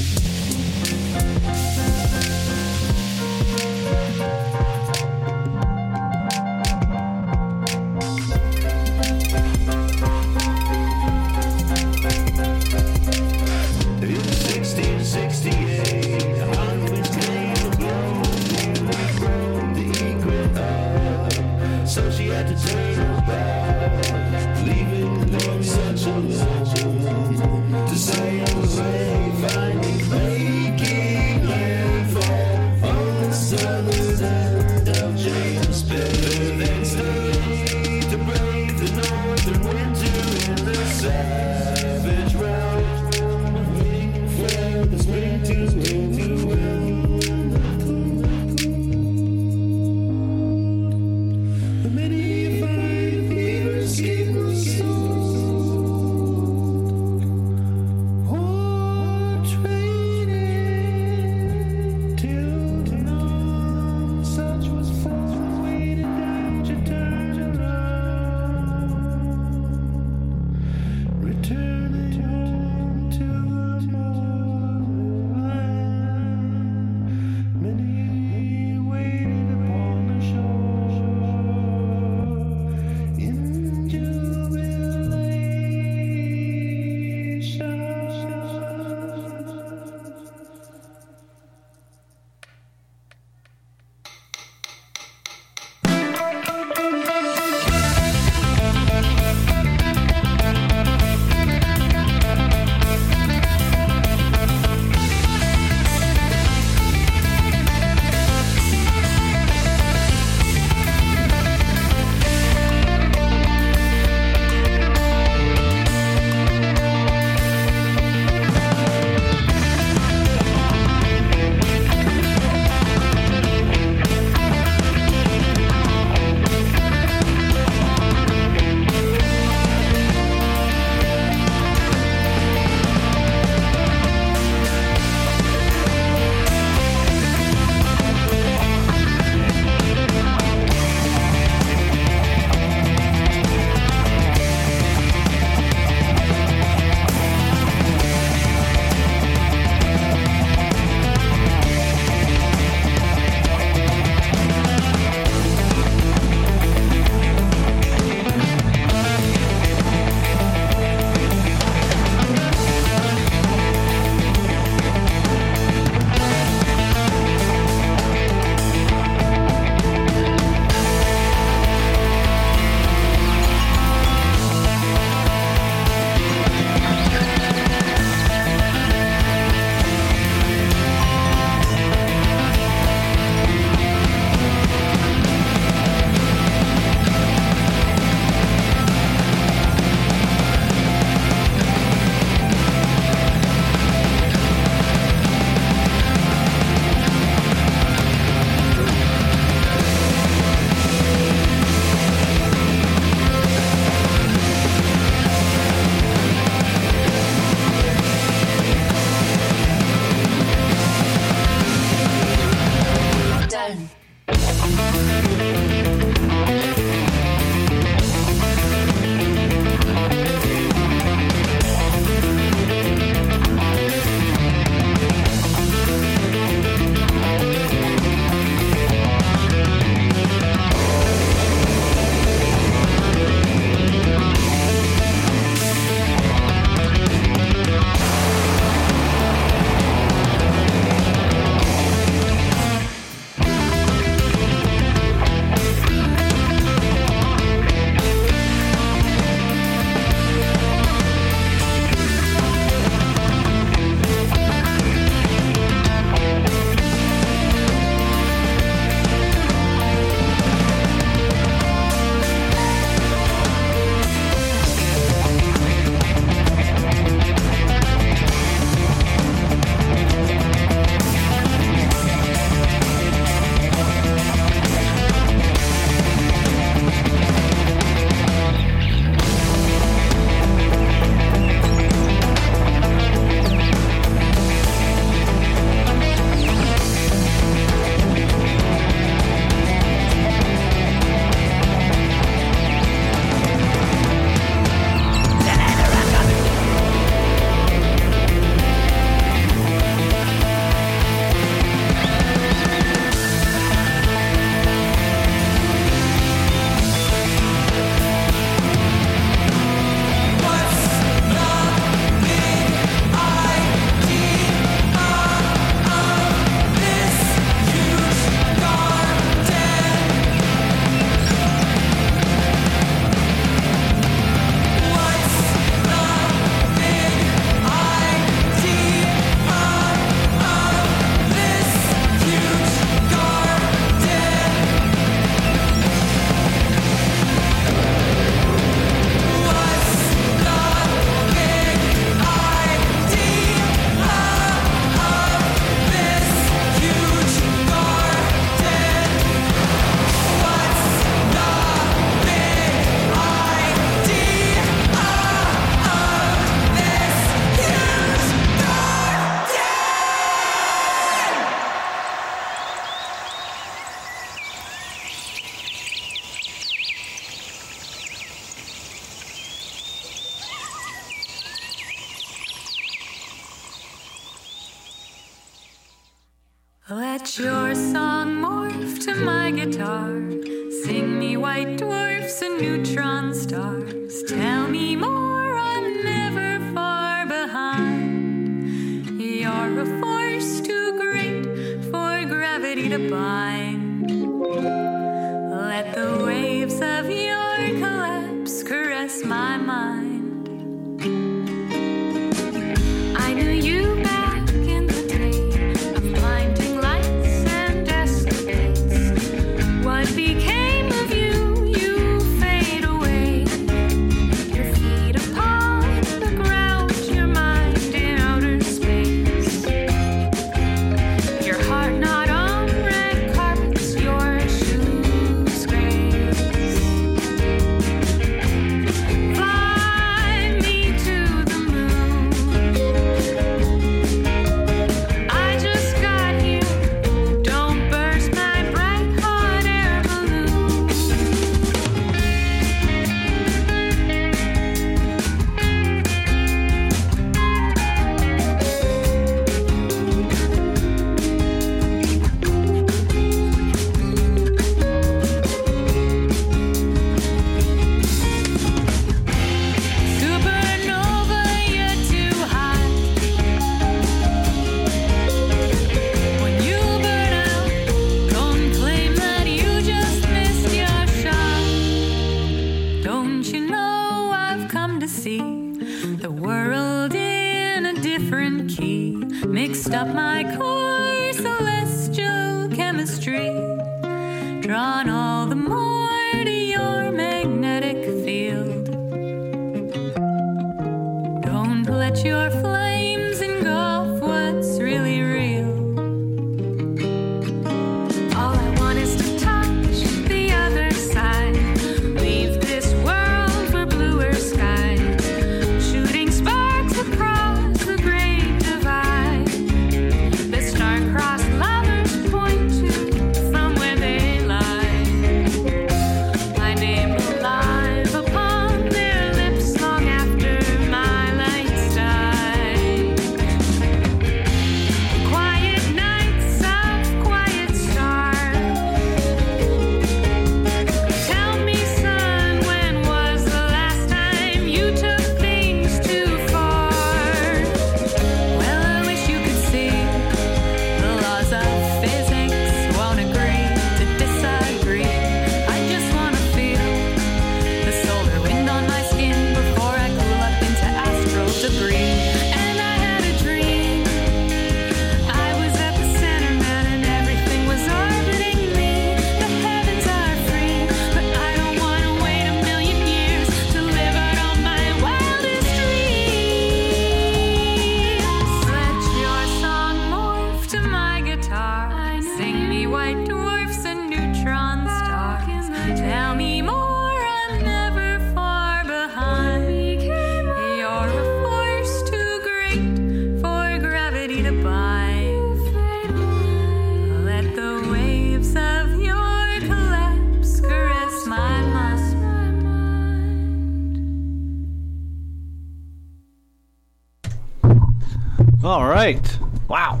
Right. 599.04 599.38
Wow. 599.68 600.00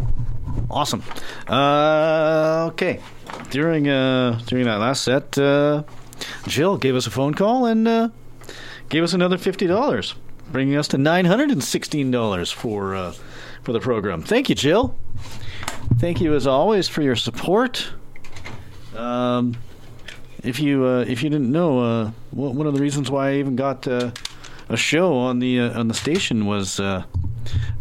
Awesome. 0.70 1.02
Uh, 1.46 2.70
okay. 2.72 3.00
During 3.50 3.88
uh, 3.88 4.40
during 4.46 4.64
that 4.64 4.78
last 4.78 5.04
set, 5.04 5.36
uh, 5.38 5.82
Jill 6.46 6.78
gave 6.78 6.96
us 6.96 7.06
a 7.06 7.10
phone 7.10 7.34
call 7.34 7.66
and 7.66 7.86
uh, 7.86 8.08
gave 8.88 9.02
us 9.02 9.12
another 9.12 9.38
fifty 9.38 9.66
dollars, 9.66 10.14
bringing 10.50 10.76
us 10.76 10.88
to 10.88 10.98
nine 10.98 11.26
hundred 11.26 11.50
and 11.50 11.62
sixteen 11.62 12.10
dollars 12.10 12.50
for 12.50 12.94
uh, 12.94 13.12
for 13.62 13.72
the 13.72 13.80
program. 13.80 14.22
Thank 14.22 14.48
you, 14.48 14.54
Jill. 14.54 14.96
Thank 15.98 16.20
you 16.20 16.34
as 16.34 16.46
always 16.46 16.88
for 16.88 17.02
your 17.02 17.16
support. 17.16 17.92
Um, 18.96 19.56
if 20.42 20.60
you 20.60 20.84
uh, 20.84 21.04
if 21.06 21.22
you 21.22 21.30
didn't 21.30 21.52
know, 21.52 21.80
uh, 21.80 22.10
one 22.30 22.56
one 22.56 22.66
of 22.66 22.74
the 22.74 22.80
reasons 22.80 23.10
why 23.10 23.30
I 23.30 23.34
even 23.34 23.54
got 23.54 23.86
uh, 23.86 24.12
a 24.68 24.76
show 24.76 25.14
on 25.14 25.40
the 25.40 25.60
on 25.60 25.88
the 25.88 25.94
station 25.94 26.46
was 26.46 26.80
uh, 26.80 27.04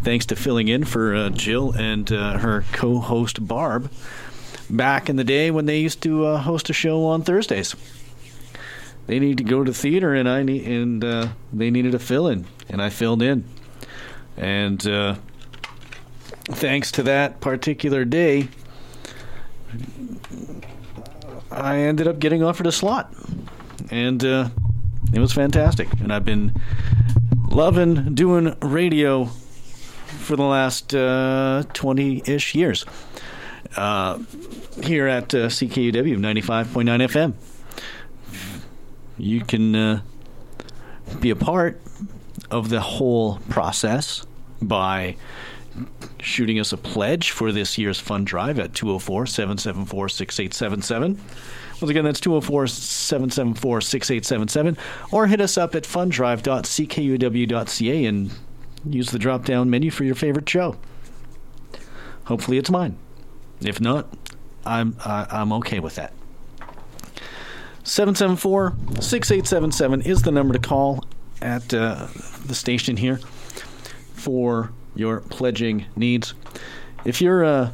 thanks 0.03 0.25
to 0.27 0.35
filling 0.35 0.67
in 0.67 0.83
for 0.83 1.15
uh, 1.15 1.29
Jill 1.29 1.71
and 1.71 2.11
uh, 2.11 2.37
her 2.37 2.65
co-host 2.73 3.47
Barb 3.47 3.91
back 4.69 5.09
in 5.09 5.15
the 5.15 5.23
day 5.23 5.49
when 5.51 5.65
they 5.65 5.79
used 5.79 6.01
to 6.03 6.25
uh, 6.25 6.37
host 6.39 6.69
a 6.69 6.73
show 6.73 7.05
on 7.05 7.21
Thursdays. 7.23 7.75
They 9.07 9.19
needed 9.19 9.37
to 9.39 9.43
go 9.43 9.63
to 9.63 9.73
theater, 9.73 10.13
and 10.13 10.29
I 10.29 10.43
need, 10.43 10.65
and 10.65 11.03
uh, 11.03 11.27
they 11.51 11.69
needed 11.69 11.93
a 11.93 11.99
fill-in, 11.99 12.45
and 12.69 12.81
I 12.81 12.89
filled 12.89 13.21
in, 13.21 13.43
and 14.37 14.85
uh, 14.87 15.15
thanks 16.45 16.91
to 16.93 17.03
that 17.03 17.41
particular 17.41 18.05
day, 18.05 18.47
I 21.51 21.77
ended 21.77 22.07
up 22.07 22.19
getting 22.19 22.43
offered 22.43 22.67
a 22.67 22.71
slot, 22.71 23.13
and 23.91 24.23
uh, 24.23 24.49
it 25.13 25.19
was 25.19 25.33
fantastic. 25.33 25.91
And 25.99 26.11
I've 26.11 26.25
been 26.25 26.53
loving 27.49 28.15
doing 28.15 28.55
radio 28.61 29.29
for 30.23 30.35
the 30.35 30.43
last 30.43 30.89
twenty 31.73 32.23
ish 32.25 32.55
years 32.55 32.85
uh, 33.77 34.19
here 34.81 35.07
at 35.07 35.33
uh, 35.33 35.47
CKUW 35.47 36.17
ninety 36.17 36.41
five 36.41 36.71
point 36.71 36.87
nine 36.87 36.99
FM. 36.99 37.33
You 39.17 39.41
can 39.41 39.75
uh, 39.75 40.01
be 41.19 41.29
a 41.29 41.35
part 41.35 41.79
of 42.49 42.69
the 42.69 42.81
whole 42.81 43.39
process 43.49 44.25
by 44.61 45.15
shooting 46.19 46.59
us 46.59 46.71
a 46.71 46.77
pledge 46.77 47.31
for 47.31 47.51
this 47.51 47.77
year's 47.77 47.99
fund 47.99 48.27
drive 48.27 48.59
at 48.59 48.73
204 48.73 49.25
774 49.25 50.09
6877. 50.09 51.19
Once 51.81 51.89
again, 51.89 52.05
that's 52.05 52.19
204 52.19 52.67
774 52.67 53.81
6877. 53.81 54.77
Or 55.11 55.27
hit 55.27 55.41
us 55.41 55.57
up 55.57 55.75
at 55.75 55.83
funddrive.ckuw.ca 55.83 58.05
and 58.05 58.31
use 58.85 59.11
the 59.11 59.19
drop 59.19 59.45
down 59.45 59.69
menu 59.69 59.91
for 59.91 60.03
your 60.03 60.15
favorite 60.15 60.47
show. 60.47 60.75
Hopefully, 62.25 62.57
it's 62.57 62.69
mine. 62.69 62.97
If 63.61 63.79
not, 63.79 64.07
I'm, 64.65 64.95
I, 65.05 65.27
I'm 65.29 65.51
okay 65.53 65.79
with 65.79 65.95
that. 65.95 66.13
774 67.83 68.73
6877 69.01 70.01
is 70.01 70.21
the 70.21 70.31
number 70.31 70.53
to 70.53 70.59
call 70.59 71.03
at 71.41 71.73
uh, 71.73 72.07
the 72.45 72.55
station 72.55 72.95
here 72.95 73.17
for 74.13 74.71
your 74.95 75.19
pledging 75.19 75.85
needs. 75.95 76.33
If 77.03 77.21
you're 77.21 77.43
uh, 77.43 77.71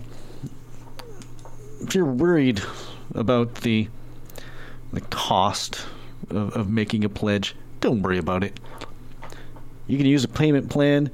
if 1.81 1.93
you're 1.93 2.05
worried 2.05 2.61
about 3.13 3.55
the 3.55 3.87
the 4.91 5.01
cost 5.01 5.85
of, 6.31 6.55
of 6.55 6.69
making 6.69 7.03
a 7.03 7.09
pledge, 7.09 7.55
don't 7.79 8.01
worry 8.01 8.17
about 8.17 8.43
it. 8.43 8.59
You 9.89 9.97
can 9.97 10.05
use 10.05 10.23
a 10.23 10.27
payment 10.27 10.69
plan, 10.69 11.09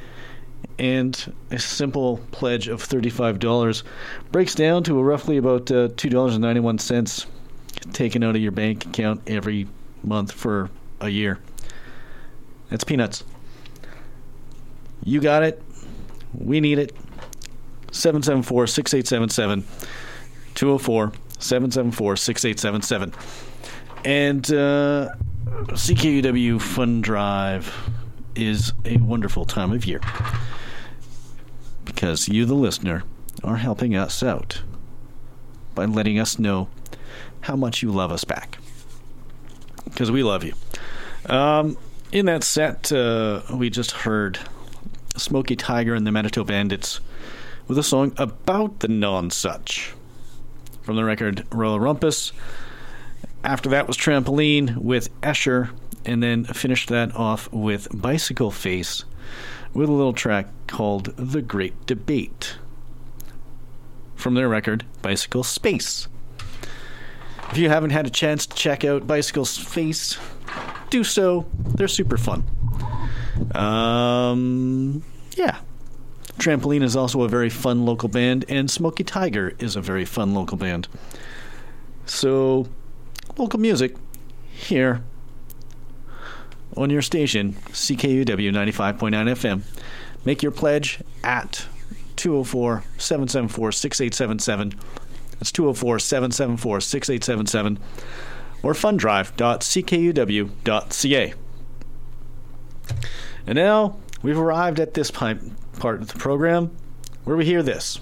and 0.77 1.33
a 1.49 1.57
simple 1.57 2.19
pledge 2.31 2.67
of 2.67 2.81
thirty-five 2.83 3.39
dollars 3.39 3.85
breaks 4.33 4.53
down 4.53 4.83
to 4.83 5.01
roughly 5.01 5.37
about 5.37 5.71
uh, 5.71 5.87
two 5.95 6.09
dollars 6.09 6.33
and 6.33 6.41
ninety-one 6.41 6.77
cents 6.77 7.25
taken 7.93 8.21
out 8.21 8.35
of 8.35 8.41
your 8.41 8.51
bank 8.51 8.85
account 8.85 9.21
every 9.27 9.67
month 10.03 10.33
for 10.33 10.69
a 10.99 11.07
year. 11.07 11.39
That's 12.69 12.83
peanuts. 12.83 13.23
You 15.03 15.21
got 15.21 15.43
it. 15.43 15.61
We 16.33 16.59
need 16.59 16.77
it. 16.77 16.93
774 17.91 18.67
6877. 18.67 19.65
204 20.55 21.13
774 21.39 22.15
6877. 22.17 23.13
And 24.03 24.45
uh, 24.51 25.15
CKUW 25.71 26.61
Fund 26.61 27.03
Drive 27.03 27.73
is 28.35 28.73
a 28.83 28.97
wonderful 28.97 29.45
time 29.45 29.71
of 29.71 29.85
year 29.85 30.01
because 31.85 32.27
you, 32.27 32.45
the 32.45 32.53
listener, 32.55 33.03
are 33.43 33.57
helping 33.57 33.95
us 33.95 34.21
out 34.23 34.61
by 35.73 35.85
letting 35.85 36.19
us 36.19 36.39
know 36.39 36.67
how 37.41 37.55
much 37.55 37.81
you 37.81 37.91
love 37.91 38.11
us 38.11 38.23
back. 38.23 38.57
Because 39.83 40.11
we 40.11 40.23
love 40.23 40.43
you. 40.43 40.53
Um, 41.27 41.77
in 42.11 42.25
that 42.25 42.43
set, 42.43 42.91
uh, 42.91 43.41
we 43.53 43.69
just 43.69 43.91
heard 43.91 44.39
Smoky 45.15 45.55
Tiger 45.55 45.93
and 45.93 46.05
the 46.05 46.11
Manitoba 46.11 46.47
Bandits 46.47 46.99
with 47.67 47.77
a 47.77 47.83
song 47.83 48.13
about 48.17 48.79
the 48.79 48.87
non 48.87 49.29
such 49.29 49.93
from 50.81 50.95
the 50.95 51.03
record 51.03 51.45
Royal 51.51 51.79
Rumpus. 51.79 52.31
After 53.43 53.69
that 53.69 53.87
was 53.87 53.97
Trampoline 53.97 54.77
with 54.77 55.09
Escher, 55.21 55.69
and 56.05 56.21
then 56.21 56.45
finished 56.45 56.89
that 56.89 57.15
off 57.15 57.51
with 57.51 57.87
Bicycle 57.93 58.51
Face 58.51 59.03
with 59.73 59.89
a 59.89 59.91
little 59.91 60.13
track 60.13 60.47
called 60.67 61.15
The 61.17 61.41
Great 61.41 61.85
Debate 61.85 62.57
from 64.15 64.35
their 64.35 64.47
record 64.47 64.85
Bicycle 65.01 65.43
Space. 65.43 66.07
If 67.51 67.57
you 67.57 67.69
haven't 67.69 67.91
had 67.91 68.07
a 68.07 68.09
chance 68.09 68.45
to 68.47 68.55
check 68.55 68.83
out 68.83 69.05
Bicycle 69.05 69.45
Face, 69.45 70.17
do 70.89 71.03
so. 71.03 71.45
They're 71.75 71.87
super 71.87 72.17
fun. 72.17 72.43
Um, 73.53 75.03
yeah. 75.35 75.59
Trampoline 76.37 76.83
is 76.83 76.95
also 76.95 77.21
a 77.21 77.29
very 77.29 77.49
fun 77.49 77.85
local 77.85 78.09
band, 78.09 78.45
and 78.49 78.69
Smoky 78.69 79.03
Tiger 79.03 79.53
is 79.59 79.75
a 79.75 79.81
very 79.81 80.05
fun 80.05 80.33
local 80.33 80.57
band. 80.57 80.87
So, 82.05 82.67
local 83.37 83.59
music 83.59 83.95
here 84.49 85.03
on 86.77 86.89
your 86.89 87.01
station, 87.01 87.53
CKUW 87.71 88.25
95.9 88.25 89.11
FM. 89.11 89.61
Make 90.25 90.43
your 90.43 90.51
pledge 90.51 90.99
at 91.23 91.65
204 92.15 92.83
774 92.97 93.71
6877. 93.71 94.73
That's 95.39 95.51
204 95.51 95.99
774 95.99 96.81
6877 96.81 97.79
or 98.63 98.73
funddrive.ckuw.ca. 98.73 101.33
And 103.47 103.55
now 103.55 103.97
we've 104.23 104.39
arrived 104.39 104.79
at 104.79 104.95
this 104.95 105.11
part 105.11 105.37
of 105.83 106.07
the 106.07 106.17
program 106.17 106.75
where 107.25 107.37
we 107.37 107.45
hear 107.45 107.61
this. 107.61 107.99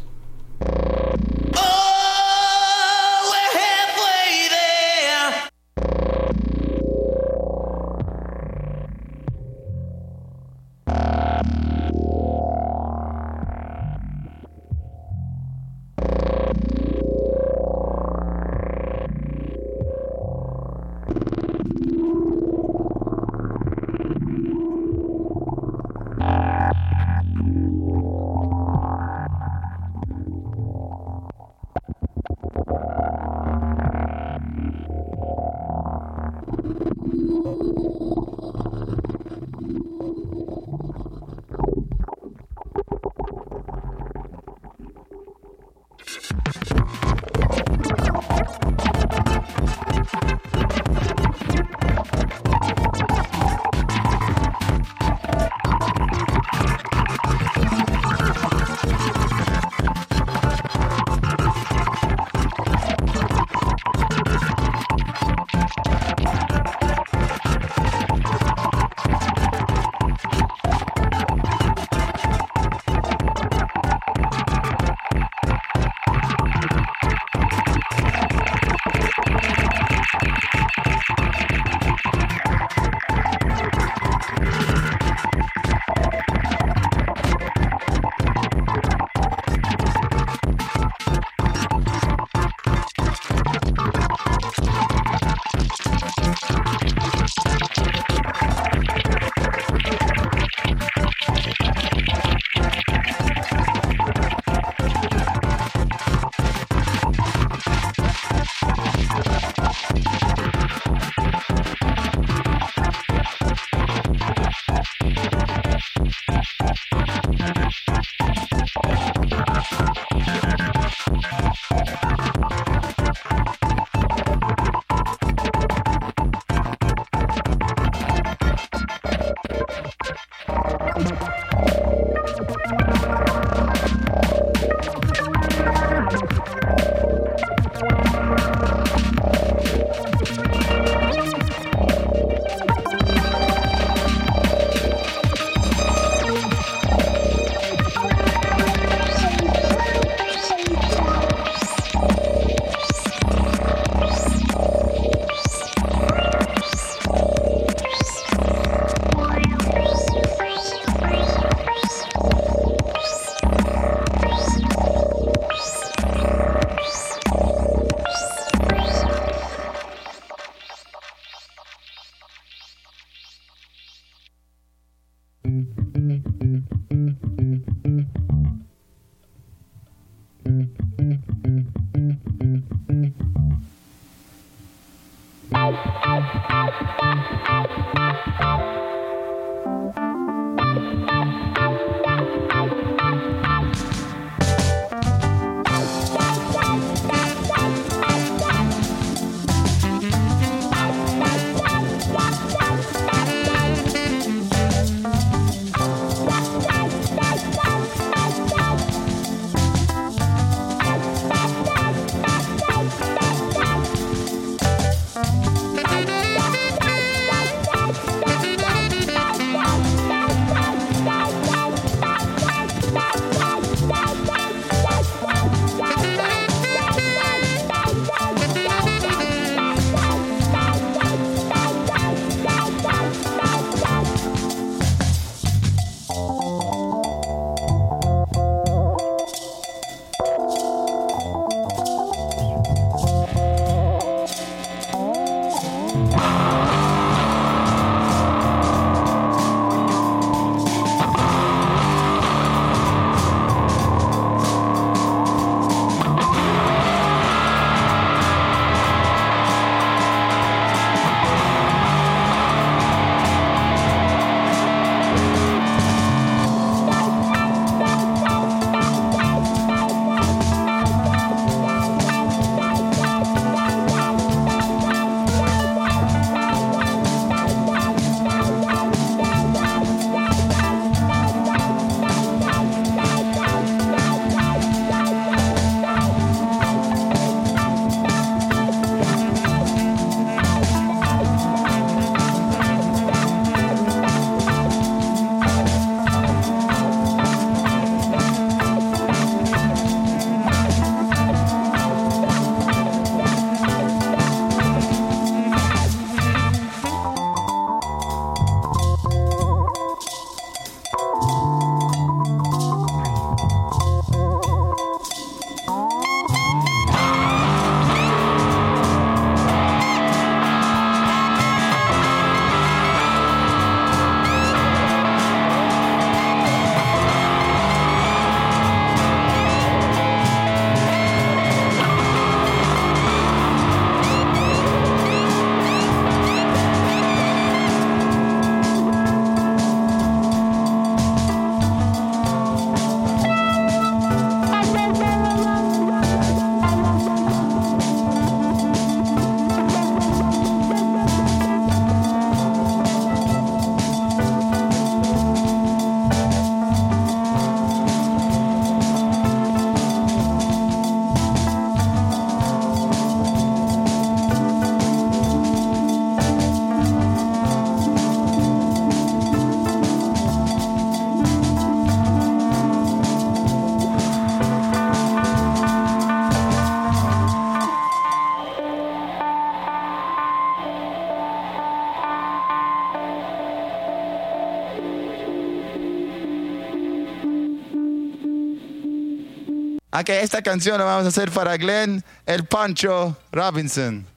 que 390.01 390.21
esta 390.21 390.41
canción 390.41 390.79
la 390.79 390.85
vamos 390.85 391.05
a 391.05 391.09
hacer 391.09 391.29
para 391.29 391.55
Glenn 391.57 392.03
El 392.25 392.45
Pancho 392.45 393.15
Robinson. 393.31 394.12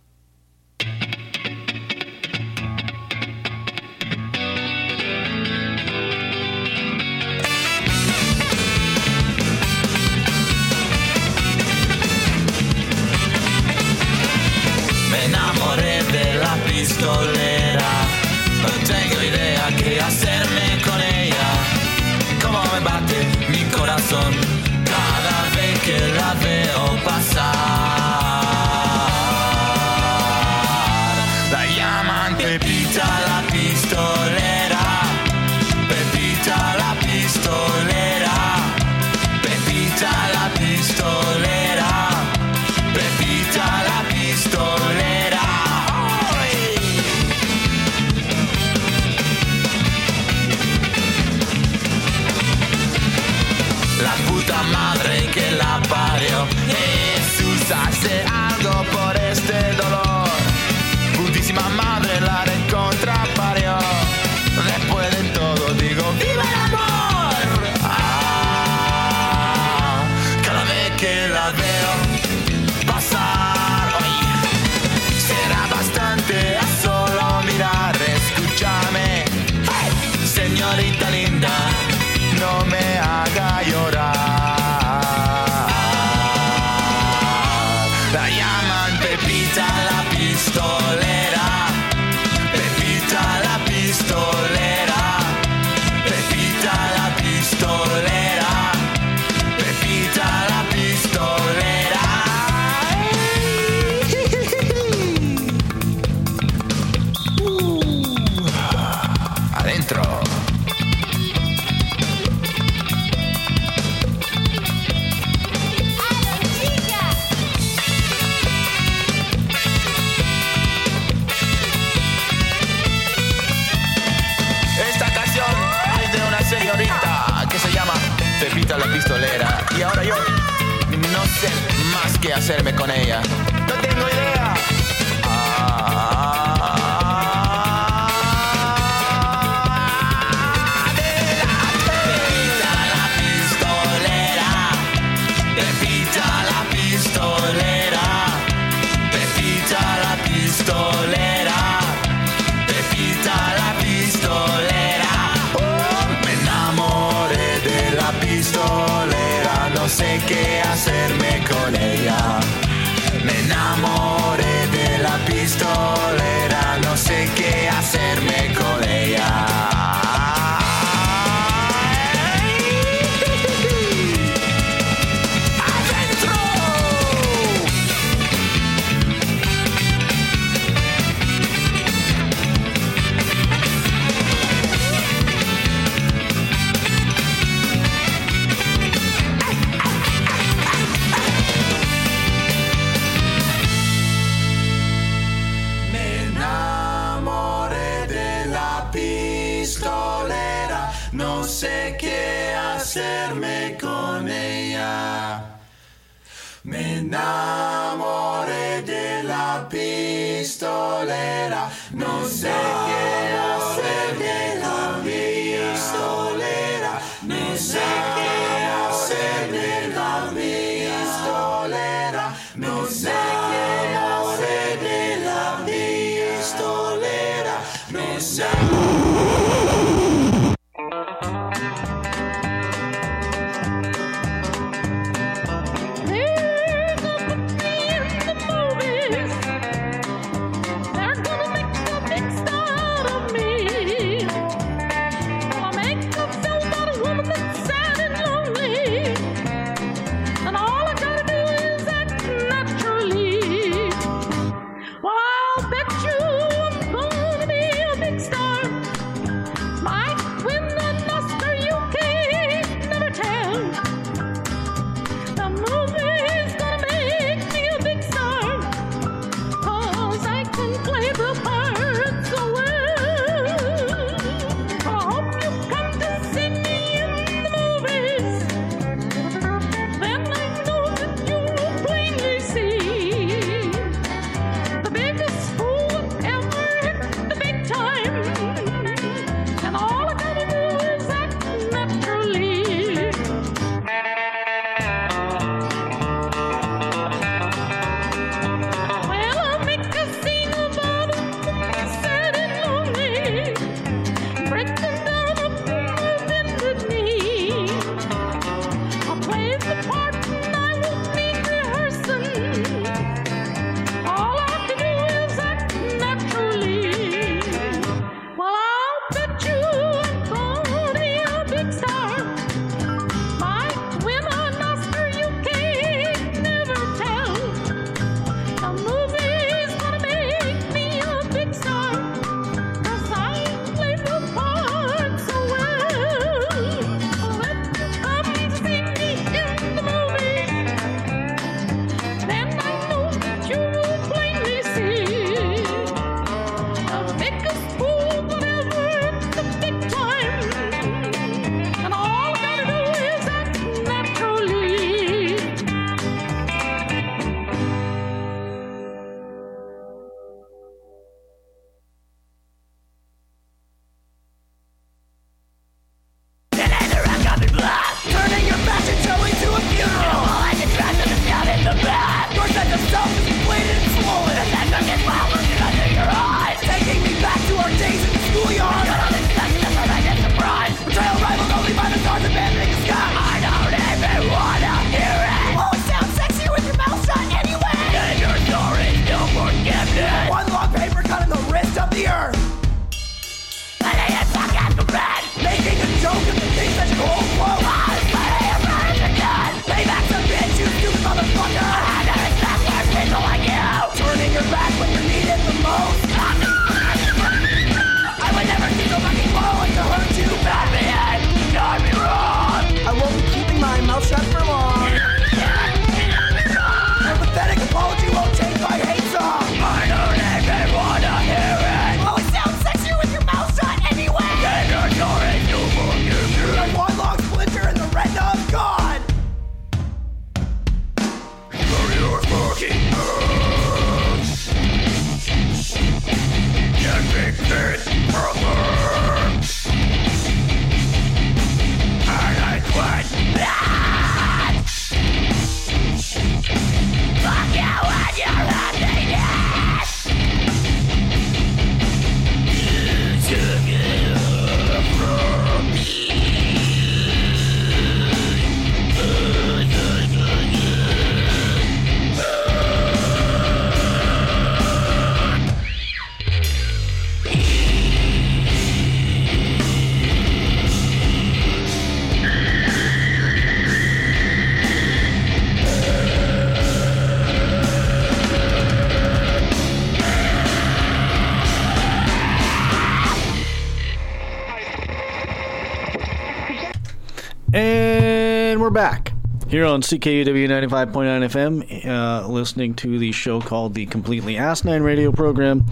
And 487.52 488.60
we're 488.60 488.70
back 488.70 489.12
here 489.48 489.64
on 489.64 489.80
CKUW 489.80 490.48
95.9 490.48 491.62
FM, 491.62 491.86
uh, 491.86 492.26
listening 492.26 492.74
to 492.74 492.98
the 492.98 493.12
show 493.12 493.40
called 493.40 493.74
the 493.74 493.86
Completely 493.86 494.36
Asinine 494.36 494.82
Radio 494.82 495.12
Program. 495.12 495.64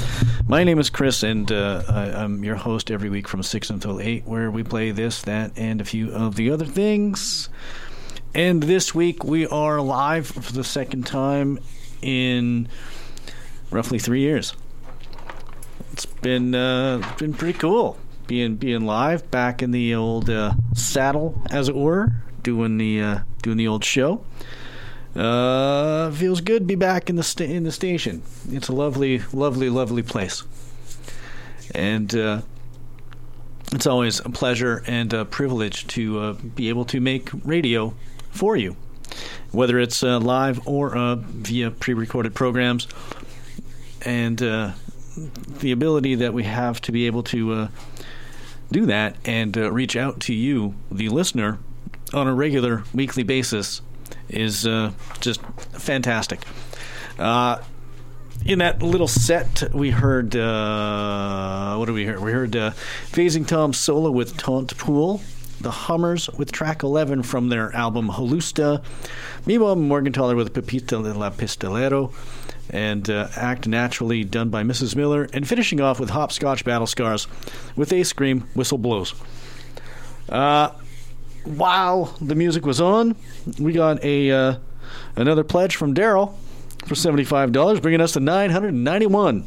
My 0.46 0.62
name 0.62 0.78
is 0.78 0.88
Chris, 0.88 1.24
and 1.24 1.50
uh, 1.50 1.82
I, 1.88 2.10
I'm 2.12 2.44
your 2.44 2.54
host 2.54 2.92
every 2.92 3.10
week 3.10 3.26
from 3.26 3.42
6 3.42 3.70
until 3.70 4.00
8, 4.00 4.24
where 4.24 4.52
we 4.52 4.62
play 4.62 4.92
this, 4.92 5.22
that, 5.22 5.50
and 5.56 5.80
a 5.80 5.84
few 5.84 6.12
of 6.12 6.36
the 6.36 6.48
other 6.48 6.64
things. 6.64 7.48
And 8.34 8.62
this 8.62 8.94
week 8.94 9.24
we 9.24 9.44
are 9.48 9.80
live 9.80 10.28
for 10.28 10.52
the 10.52 10.64
second 10.64 11.08
time 11.08 11.58
in 12.00 12.68
roughly 13.72 13.98
three 13.98 14.20
years. 14.20 14.54
It's 15.92 16.06
been 16.06 16.54
uh, 16.54 17.14
been 17.18 17.34
pretty 17.34 17.58
cool 17.58 17.98
being 18.26 18.56
being 18.56 18.84
live 18.86 19.30
back 19.30 19.62
in 19.62 19.70
the 19.70 19.94
old 19.94 20.30
uh, 20.30 20.54
saddle, 20.74 21.42
as 21.50 21.68
it 21.68 21.76
were, 21.76 22.12
doing 22.42 22.78
the 22.78 23.00
uh, 23.00 23.18
doing 23.42 23.56
the 23.56 23.68
old 23.68 23.84
show. 23.84 24.24
Uh, 25.14 26.10
feels 26.10 26.40
good 26.40 26.62
to 26.62 26.66
be 26.66 26.74
back 26.74 27.08
in 27.08 27.16
the 27.16 27.22
sta- 27.22 27.44
in 27.44 27.64
the 27.64 27.72
station. 27.72 28.22
It's 28.50 28.68
a 28.68 28.72
lovely, 28.72 29.20
lovely, 29.32 29.70
lovely 29.70 30.02
place, 30.02 30.42
and 31.74 32.12
uh, 32.14 32.42
it's 33.72 33.86
always 33.86 34.20
a 34.20 34.30
pleasure 34.30 34.82
and 34.86 35.12
a 35.12 35.24
privilege 35.24 35.86
to 35.88 36.18
uh, 36.18 36.32
be 36.32 36.68
able 36.68 36.84
to 36.86 37.00
make 37.00 37.30
radio 37.44 37.94
for 38.30 38.56
you, 38.56 38.76
whether 39.52 39.78
it's 39.78 40.02
uh, 40.02 40.18
live 40.18 40.66
or 40.66 40.96
uh, 40.96 41.14
via 41.16 41.70
pre-recorded 41.70 42.34
programs, 42.34 42.88
and 44.04 44.38
the 44.38 45.70
ability 45.70 46.16
that 46.16 46.34
we 46.34 46.42
have 46.42 46.80
to 46.80 46.90
be 46.90 47.06
able 47.06 47.22
to 47.22 47.68
do 48.70 48.86
that 48.86 49.16
and 49.24 49.56
uh, 49.56 49.70
reach 49.70 49.96
out 49.96 50.20
to 50.20 50.34
you, 50.34 50.74
the 50.90 51.08
listener, 51.08 51.58
on 52.12 52.26
a 52.26 52.34
regular 52.34 52.84
weekly 52.92 53.22
basis 53.22 53.80
is 54.28 54.66
uh, 54.66 54.92
just 55.20 55.40
fantastic. 55.72 56.40
Uh, 57.18 57.58
in 58.44 58.58
that 58.58 58.82
little 58.82 59.08
set, 59.08 59.62
we 59.72 59.90
heard 59.90 60.36
uh, 60.36 61.76
what 61.76 61.86
did 61.86 61.92
we 61.92 62.04
hear? 62.04 62.20
We 62.20 62.32
heard 62.32 62.54
uh, 62.56 62.70
Phasing 63.10 63.46
Tom 63.46 63.72
solo 63.72 64.10
with 64.10 64.36
Taunt 64.36 64.76
Pool, 64.76 65.22
the 65.60 65.70
Hummers 65.70 66.28
with 66.30 66.52
track 66.52 66.82
11 66.82 67.22
from 67.22 67.48
their 67.48 67.74
album 67.74 68.10
Holusta, 68.10 68.82
Mimo 69.46 69.74
Morgenthaler 69.76 70.36
with 70.36 70.52
Pepita 70.52 71.02
de 71.02 71.14
la 71.14 71.30
Pistolero, 71.30 72.12
and 72.70 73.08
uh, 73.10 73.28
Act 73.36 73.66
Naturally 73.68 74.24
done 74.24 74.50
by 74.50 74.62
Mrs. 74.62 74.96
Miller, 74.96 75.28
and 75.32 75.46
finishing 75.46 75.80
off 75.80 76.00
with 76.00 76.10
Hopscotch 76.10 76.64
Battle 76.64 76.86
Scars 76.86 77.26
with 77.76 77.92
A 77.92 78.02
Scream 78.02 78.48
Whistle 78.54 78.78
Blows. 78.78 79.14
Uh, 80.28 80.70
while 81.44 82.16
the 82.20 82.34
music 82.34 82.64
was 82.64 82.80
on, 82.80 83.16
we 83.58 83.72
got 83.72 84.02
a 84.02 84.30
uh, 84.30 84.56
another 85.16 85.44
pledge 85.44 85.76
from 85.76 85.94
Daryl 85.94 86.34
for 86.86 86.94
seventy 86.94 87.24
five 87.24 87.52
dollars, 87.52 87.80
bringing 87.80 88.00
us 88.00 88.12
to 88.12 88.20
nine 88.20 88.50
hundred 88.50 88.68
and 88.68 88.84
ninety 88.84 89.06
one 89.06 89.44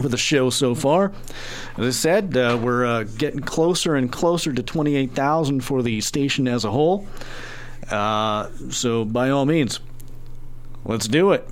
for 0.00 0.08
the 0.08 0.16
show 0.16 0.50
so 0.50 0.74
far. 0.74 1.12
As 1.76 1.86
I 1.86 1.90
said, 1.90 2.36
uh, 2.36 2.58
we're 2.60 2.84
uh, 2.84 3.04
getting 3.04 3.40
closer 3.40 3.94
and 3.94 4.12
closer 4.12 4.52
to 4.52 4.62
twenty 4.62 4.96
eight 4.96 5.12
thousand 5.12 5.62
for 5.62 5.82
the 5.82 6.00
station 6.00 6.46
as 6.46 6.64
a 6.64 6.70
whole. 6.70 7.06
Uh, 7.90 8.48
so 8.70 9.04
by 9.04 9.30
all 9.30 9.46
means, 9.46 9.80
let's 10.84 11.08
do 11.08 11.32
it. 11.32 11.48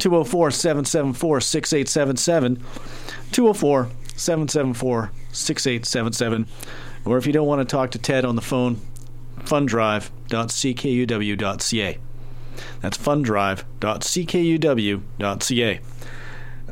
204 0.00 0.50
774 0.50 1.40
6877. 1.40 2.56
204 3.32 3.88
774 4.16 5.10
6877. 5.32 6.46
Or 7.04 7.18
if 7.18 7.26
you 7.26 7.32
don't 7.32 7.46
want 7.46 7.60
to 7.60 7.64
talk 7.64 7.90
to 7.92 7.98
Ted 7.98 8.24
on 8.24 8.34
the 8.36 8.42
phone, 8.42 8.80
fundrive.ckuw.ca. 9.40 11.98
That's 12.80 12.98
fundrive.ckuw.ca. 12.98 15.80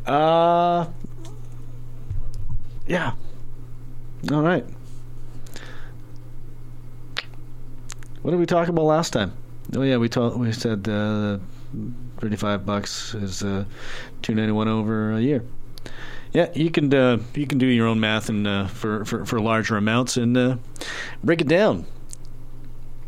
Uh, 0.06 0.86
yeah. 2.86 3.12
All 4.32 4.42
right. 4.42 4.64
What 8.22 8.30
did 8.30 8.40
we 8.40 8.46
talk 8.46 8.68
about 8.68 8.84
last 8.84 9.12
time? 9.12 9.32
Oh 9.76 9.82
yeah, 9.82 9.98
we 9.98 10.09
talked. 10.09 10.36
We 10.36 10.52
said 10.52 10.88
uh, 10.88 11.38
thirty-five 12.18 12.64
bucks 12.64 13.14
is 13.14 13.42
uh, 13.42 13.64
two 14.22 14.34
ninety-one 14.34 14.68
over 14.68 15.12
a 15.12 15.20
year. 15.20 15.44
Yeah, 16.32 16.50
you 16.54 16.70
can 16.70 16.92
uh, 16.92 17.18
you 17.34 17.46
can 17.46 17.58
do 17.58 17.66
your 17.66 17.86
own 17.86 18.00
math 18.00 18.28
and 18.28 18.46
uh, 18.46 18.66
for, 18.66 19.04
for 19.04 19.24
for 19.24 19.40
larger 19.40 19.76
amounts 19.76 20.16
and 20.16 20.36
uh, 20.36 20.56
break 21.22 21.40
it 21.40 21.48
down. 21.48 21.86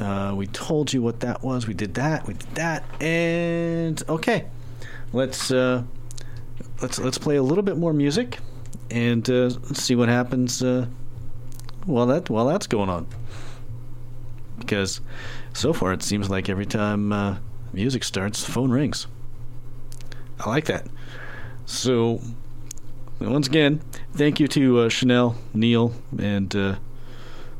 Uh, 0.00 0.32
we 0.34 0.46
told 0.46 0.92
you 0.92 1.02
what 1.02 1.20
that 1.20 1.42
was. 1.42 1.66
We 1.66 1.74
did 1.74 1.94
that. 1.94 2.26
We 2.26 2.34
did 2.34 2.54
that. 2.54 2.84
And 3.02 4.02
okay, 4.08 4.46
let's 5.12 5.50
uh, 5.50 5.82
let's 6.80 6.98
let's 6.98 7.18
play 7.18 7.36
a 7.36 7.42
little 7.42 7.62
bit 7.62 7.76
more 7.76 7.92
music 7.92 8.38
and 8.90 9.28
uh, 9.28 9.50
see 9.74 9.94
what 9.94 10.08
happens 10.08 10.62
uh, 10.62 10.86
while 11.84 12.06
that 12.06 12.30
while 12.30 12.46
that's 12.46 12.66
going 12.66 12.88
on. 12.88 13.06
Because 14.58 15.00
so 15.52 15.72
far 15.72 15.92
it 15.92 16.02
seems 16.02 16.30
like 16.30 16.48
every 16.48 16.66
time 16.66 17.12
uh, 17.12 17.36
music 17.72 18.04
starts, 18.04 18.44
phone 18.44 18.70
rings. 18.70 19.06
I 20.38 20.48
like 20.48 20.64
that. 20.66 20.86
So 21.66 22.20
once 23.20 23.46
again, 23.46 23.82
thank 24.14 24.40
you 24.40 24.48
to 24.48 24.80
uh, 24.80 24.88
Chanel, 24.88 25.36
Neil, 25.52 25.92
and 26.18 26.78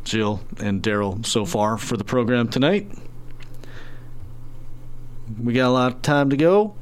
Jill 0.05 0.41
and 0.59 0.83
Daryl 0.83 1.25
so 1.25 1.45
far 1.45 1.79
for 1.79 1.97
the 1.97 2.05
program 2.05 2.49
tonight. 2.49 2.91
We 5.41 5.53
got 5.53 5.69
a 5.69 5.71
lot 5.71 5.93
of 5.93 6.03
time 6.03 6.31
to 6.31 6.37
go, 6.37 6.75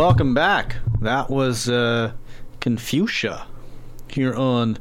welcome 0.00 0.32
back. 0.32 0.76
That 1.02 1.28
was 1.28 1.68
uh, 1.68 2.12
Confucia 2.58 3.44
here 4.08 4.32
on 4.32 4.78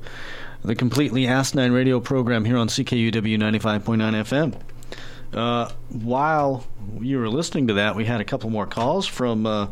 the 0.64 0.76
completely 0.76 1.28
asinine 1.28 1.74
radio 1.74 2.00
program 2.00 2.46
here 2.46 2.56
on 2.56 2.70
CKUW 2.70 3.38
95.9 3.38 3.82
FM. 3.98 4.56
Uh, 5.34 5.74
while 5.90 6.66
you 7.02 7.20
were 7.20 7.28
listening 7.28 7.68
to 7.68 7.74
that, 7.74 7.98
we 7.98 8.06
had 8.06 8.22
a 8.22 8.24
couple 8.24 8.50
more 8.50 8.66
calls 8.66 9.08
from 9.08 9.46
uh, 9.46 9.68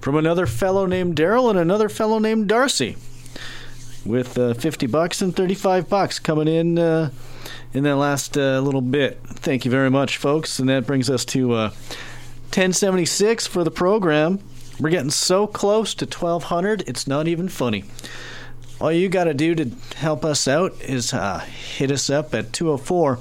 from 0.00 0.16
another 0.16 0.46
fellow 0.46 0.84
named 0.84 1.14
Daryl 1.14 1.48
and 1.48 1.60
another 1.60 1.88
fellow 1.88 2.18
named 2.18 2.48
Darcy, 2.48 2.96
with 4.04 4.36
uh, 4.36 4.52
50 4.54 4.88
bucks 4.88 5.22
and 5.22 5.34
35 5.36 5.88
bucks 5.88 6.18
coming 6.18 6.48
in 6.48 6.76
uh, 6.76 7.12
in 7.72 7.84
that 7.84 7.94
last 7.94 8.36
uh, 8.36 8.58
little 8.58 8.82
bit. 8.82 9.20
Thank 9.26 9.64
you 9.64 9.70
very 9.70 9.90
much, 9.90 10.16
folks, 10.16 10.58
and 10.58 10.68
that 10.68 10.88
brings 10.88 11.08
us 11.08 11.24
to 11.26 11.52
uh, 11.52 11.68
1076 12.50 13.46
for 13.46 13.62
the 13.62 13.70
program. 13.70 14.40
We're 14.80 14.90
getting 14.90 15.10
so 15.10 15.46
close 15.46 15.94
to 15.94 16.04
1200, 16.04 16.88
it's 16.88 17.06
not 17.06 17.26
even 17.26 17.48
funny. 17.48 17.84
All 18.80 18.92
you 18.92 19.08
got 19.08 19.24
to 19.24 19.34
do 19.34 19.56
to 19.56 19.72
help 19.96 20.24
us 20.24 20.46
out 20.46 20.80
is 20.80 21.12
uh, 21.12 21.40
hit 21.40 21.90
us 21.90 22.10
up 22.10 22.32
at 22.32 22.52
204 22.52 23.18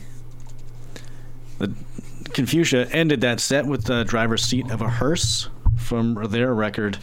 the 1.58 1.68
Confucia 2.30 2.88
ended 2.92 3.20
that 3.20 3.40
set 3.40 3.66
with 3.66 3.84
the 3.84 4.04
driver's 4.04 4.44
seat 4.44 4.70
of 4.70 4.80
a 4.80 4.88
hearse 4.88 5.48
from 5.76 6.14
their 6.30 6.52
record 6.54 6.98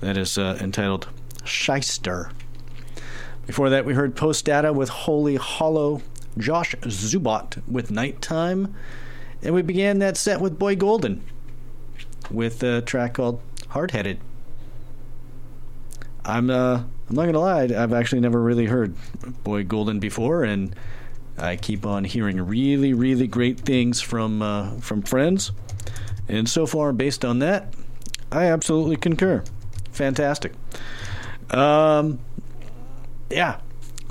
that 0.00 0.16
is 0.16 0.38
uh, 0.38 0.58
entitled 0.60 1.08
Shyster. 1.44 2.30
Before 3.46 3.70
that, 3.70 3.84
we 3.84 3.94
heard 3.94 4.16
Post 4.16 4.44
Data 4.44 4.72
with 4.72 4.88
Holy 4.88 5.36
Hollow, 5.36 6.02
Josh 6.36 6.74
Zubot 6.82 7.62
with 7.68 7.90
Nighttime, 7.90 8.74
and 9.42 9.54
we 9.54 9.62
began 9.62 10.00
that 10.00 10.16
set 10.16 10.40
with 10.40 10.58
Boy 10.58 10.74
Golden 10.74 11.22
with 12.30 12.62
a 12.62 12.82
track 12.82 13.14
called 13.14 13.40
Hard 13.68 13.92
Headed. 13.92 14.18
I'm 16.24 16.50
uh, 16.50 16.82
I'm 17.08 17.14
not 17.14 17.26
gonna 17.26 17.38
lie, 17.38 17.62
I've 17.62 17.92
actually 17.92 18.20
never 18.20 18.42
really 18.42 18.66
heard 18.66 18.96
Boy 19.44 19.62
Golden 19.62 20.00
before, 20.00 20.42
and 20.42 20.74
I 21.38 21.56
keep 21.56 21.84
on 21.84 22.04
hearing 22.04 22.40
really, 22.40 22.94
really 22.94 23.26
great 23.26 23.60
things 23.60 24.00
from 24.00 24.42
uh, 24.42 24.70
from 24.80 25.02
friends, 25.02 25.52
and 26.28 26.48
so 26.48 26.66
far, 26.66 26.92
based 26.92 27.24
on 27.24 27.40
that, 27.40 27.74
I 28.32 28.46
absolutely 28.46 28.96
concur. 28.96 29.44
Fantastic. 29.92 30.52
Um, 31.50 32.18
yeah. 33.30 33.60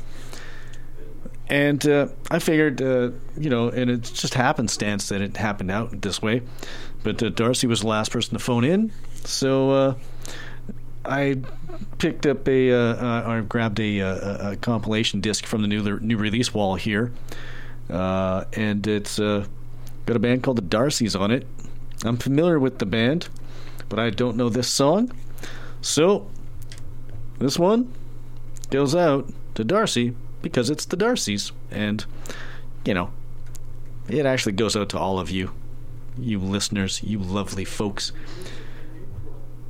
And 1.49 1.85
uh, 1.85 2.07
I 2.29 2.39
figured, 2.39 2.81
uh, 2.81 3.11
you 3.37 3.49
know, 3.49 3.67
and 3.67 3.91
it's 3.91 4.09
just 4.09 4.35
happenstance 4.35 5.09
that 5.09 5.19
it 5.21 5.35
happened 5.35 5.69
out 5.69 6.01
this 6.01 6.21
way. 6.21 6.43
But 7.03 7.21
uh, 7.21 7.27
Darcy 7.29 7.67
was 7.67 7.81
the 7.81 7.87
last 7.87 8.11
person 8.11 8.33
to 8.33 8.39
phone 8.39 8.63
in, 8.63 8.93
so 9.25 9.71
uh, 9.71 9.95
I 11.03 11.37
picked 11.97 12.25
up 12.25 12.47
a, 12.47 12.71
uh, 12.71 12.77
uh, 12.77 13.23
I 13.27 13.41
grabbed 13.41 13.79
a, 13.79 13.99
a, 13.99 14.51
a 14.51 14.55
compilation 14.57 15.19
disc 15.21 15.45
from 15.45 15.61
the 15.61 15.67
new 15.67 15.99
new 15.99 16.17
release 16.17 16.53
wall 16.53 16.75
here, 16.75 17.11
uh, 17.89 18.45
and 18.53 18.85
it's 18.85 19.19
uh, 19.19 19.45
got 20.05 20.15
a 20.15 20.19
band 20.19 20.43
called 20.43 20.57
the 20.57 20.77
Darcys 20.77 21.19
on 21.19 21.31
it. 21.31 21.47
I'm 22.03 22.17
familiar 22.17 22.59
with 22.59 22.79
the 22.79 22.85
band, 22.85 23.29
but 23.89 23.99
I 23.99 24.09
don't 24.09 24.35
know 24.35 24.49
this 24.49 24.67
song, 24.67 25.11
so 25.81 26.27
this 27.39 27.57
one 27.57 27.91
goes 28.69 28.95
out 28.95 29.31
to 29.55 29.63
Darcy 29.63 30.15
because 30.41 30.69
it's 30.69 30.85
the 30.85 30.97
Darcys, 30.97 31.51
and 31.71 32.05
you 32.85 32.93
know, 32.93 33.11
it 34.07 34.25
actually 34.25 34.53
goes 34.53 34.75
out 34.75 34.89
to 34.89 34.99
all 34.99 35.19
of 35.19 35.31
you, 35.31 35.51
you 36.17 36.37
listeners, 36.37 37.01
you 37.03 37.17
lovely 37.17 37.65
folks. 37.65 38.11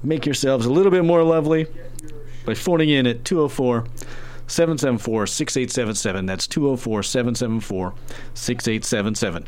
Make 0.03 0.25
yourselves 0.25 0.65
a 0.65 0.71
little 0.71 0.91
bit 0.91 1.05
more 1.05 1.23
lovely 1.23 1.67
by 2.45 2.55
phoning 2.55 2.89
in 2.89 3.05
at 3.05 3.23
204 3.23 3.85
774 4.47 5.27
6877. 5.27 6.25
That's 6.25 6.47
204 6.47 7.03
774 7.03 7.93
6877. 8.33 9.47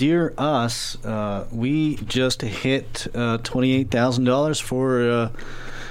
Dear 0.00 0.32
us, 0.38 0.96
uh, 1.04 1.46
we 1.52 1.96
just 1.96 2.40
hit 2.40 3.06
uh, 3.14 3.36
twenty-eight 3.36 3.90
thousand 3.90 4.24
dollars 4.24 4.58
for 4.58 5.02
uh, 5.02 5.28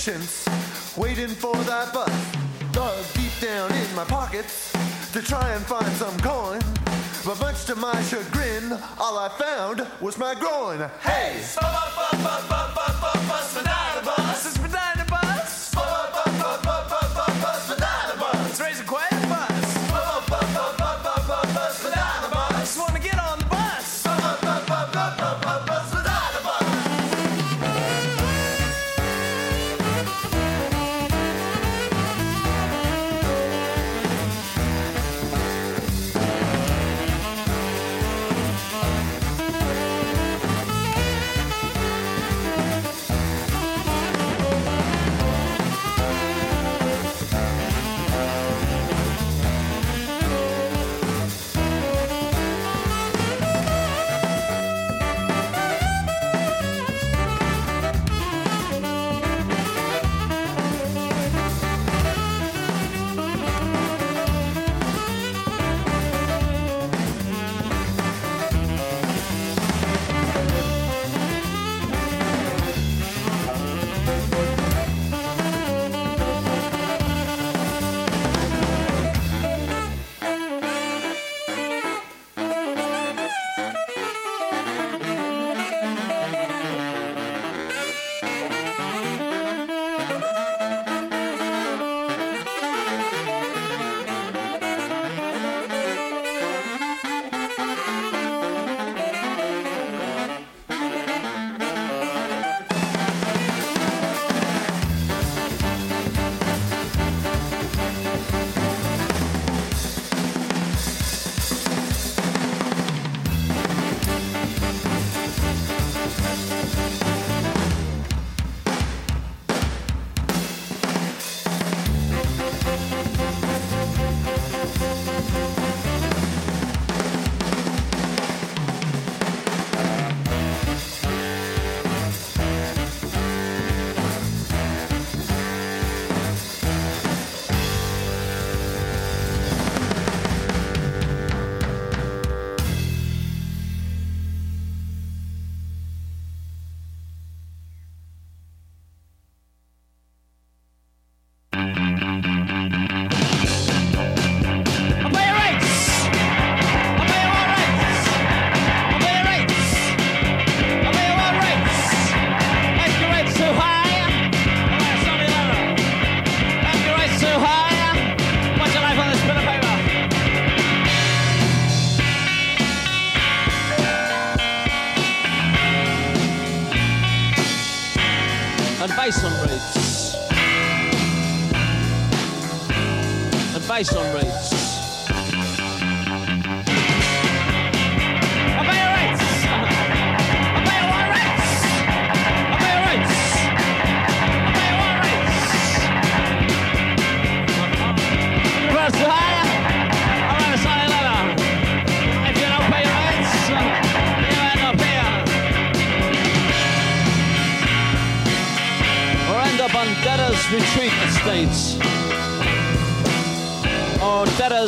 Patience 0.00 0.46
waiting 0.96 1.28
for 1.28 1.54
that 1.64 1.92
bus. 1.92 2.08
Dug 2.72 3.04
deep 3.12 3.32
down 3.38 3.70
in 3.70 3.94
my 3.94 4.04
pockets 4.04 4.72
to 5.12 5.20
try 5.20 5.52
and 5.52 5.62
find 5.62 5.92
some 5.96 6.18
coin. 6.20 6.58
But 7.22 7.38
much 7.38 7.66
to 7.66 7.74
my 7.74 8.00
chagrin, 8.04 8.72
all 8.98 9.18
I 9.18 9.28
found 9.28 9.86
was 10.00 10.16
my 10.16 10.34
groin. 10.34 10.88
Hey! 11.02 11.38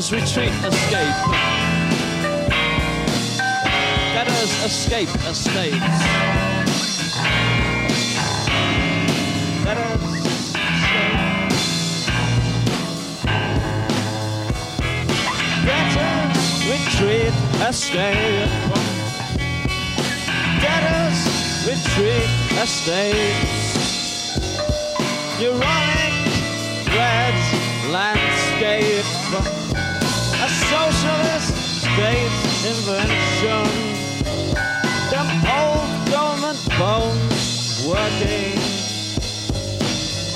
Debtors 0.03 0.37
retreat, 0.37 0.53
escape. 0.65 1.15
Debtors 4.15 4.53
escape, 4.65 5.09
estates. 5.31 5.99
Debtors 9.62 10.03
escape. 10.59 11.23
Debtors 15.65 16.39
retreat, 16.66 17.35
escape. 17.69 18.51
Debtors 20.61 21.19
retreat, 21.65 22.29
escape. 22.61 23.61
invention. 32.73 33.65
Them 35.11 35.28
old 35.59 35.90
dormant 36.11 36.61
bones 36.78 37.85
working. 37.86 38.57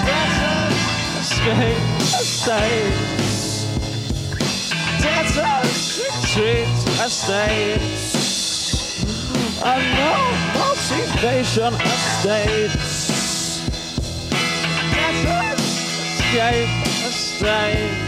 Desert 0.05 0.73
escape 1.21 1.87
estates. 2.21 3.39
Desert 5.03 5.69
retreat 6.03 6.71
estates. 7.07 8.05
A 9.63 9.77
no 9.99 10.17
motivation 10.59 11.73
estates. 11.95 12.97
Desert 14.93 15.59
escape 15.61 16.75
estates. 17.09 18.06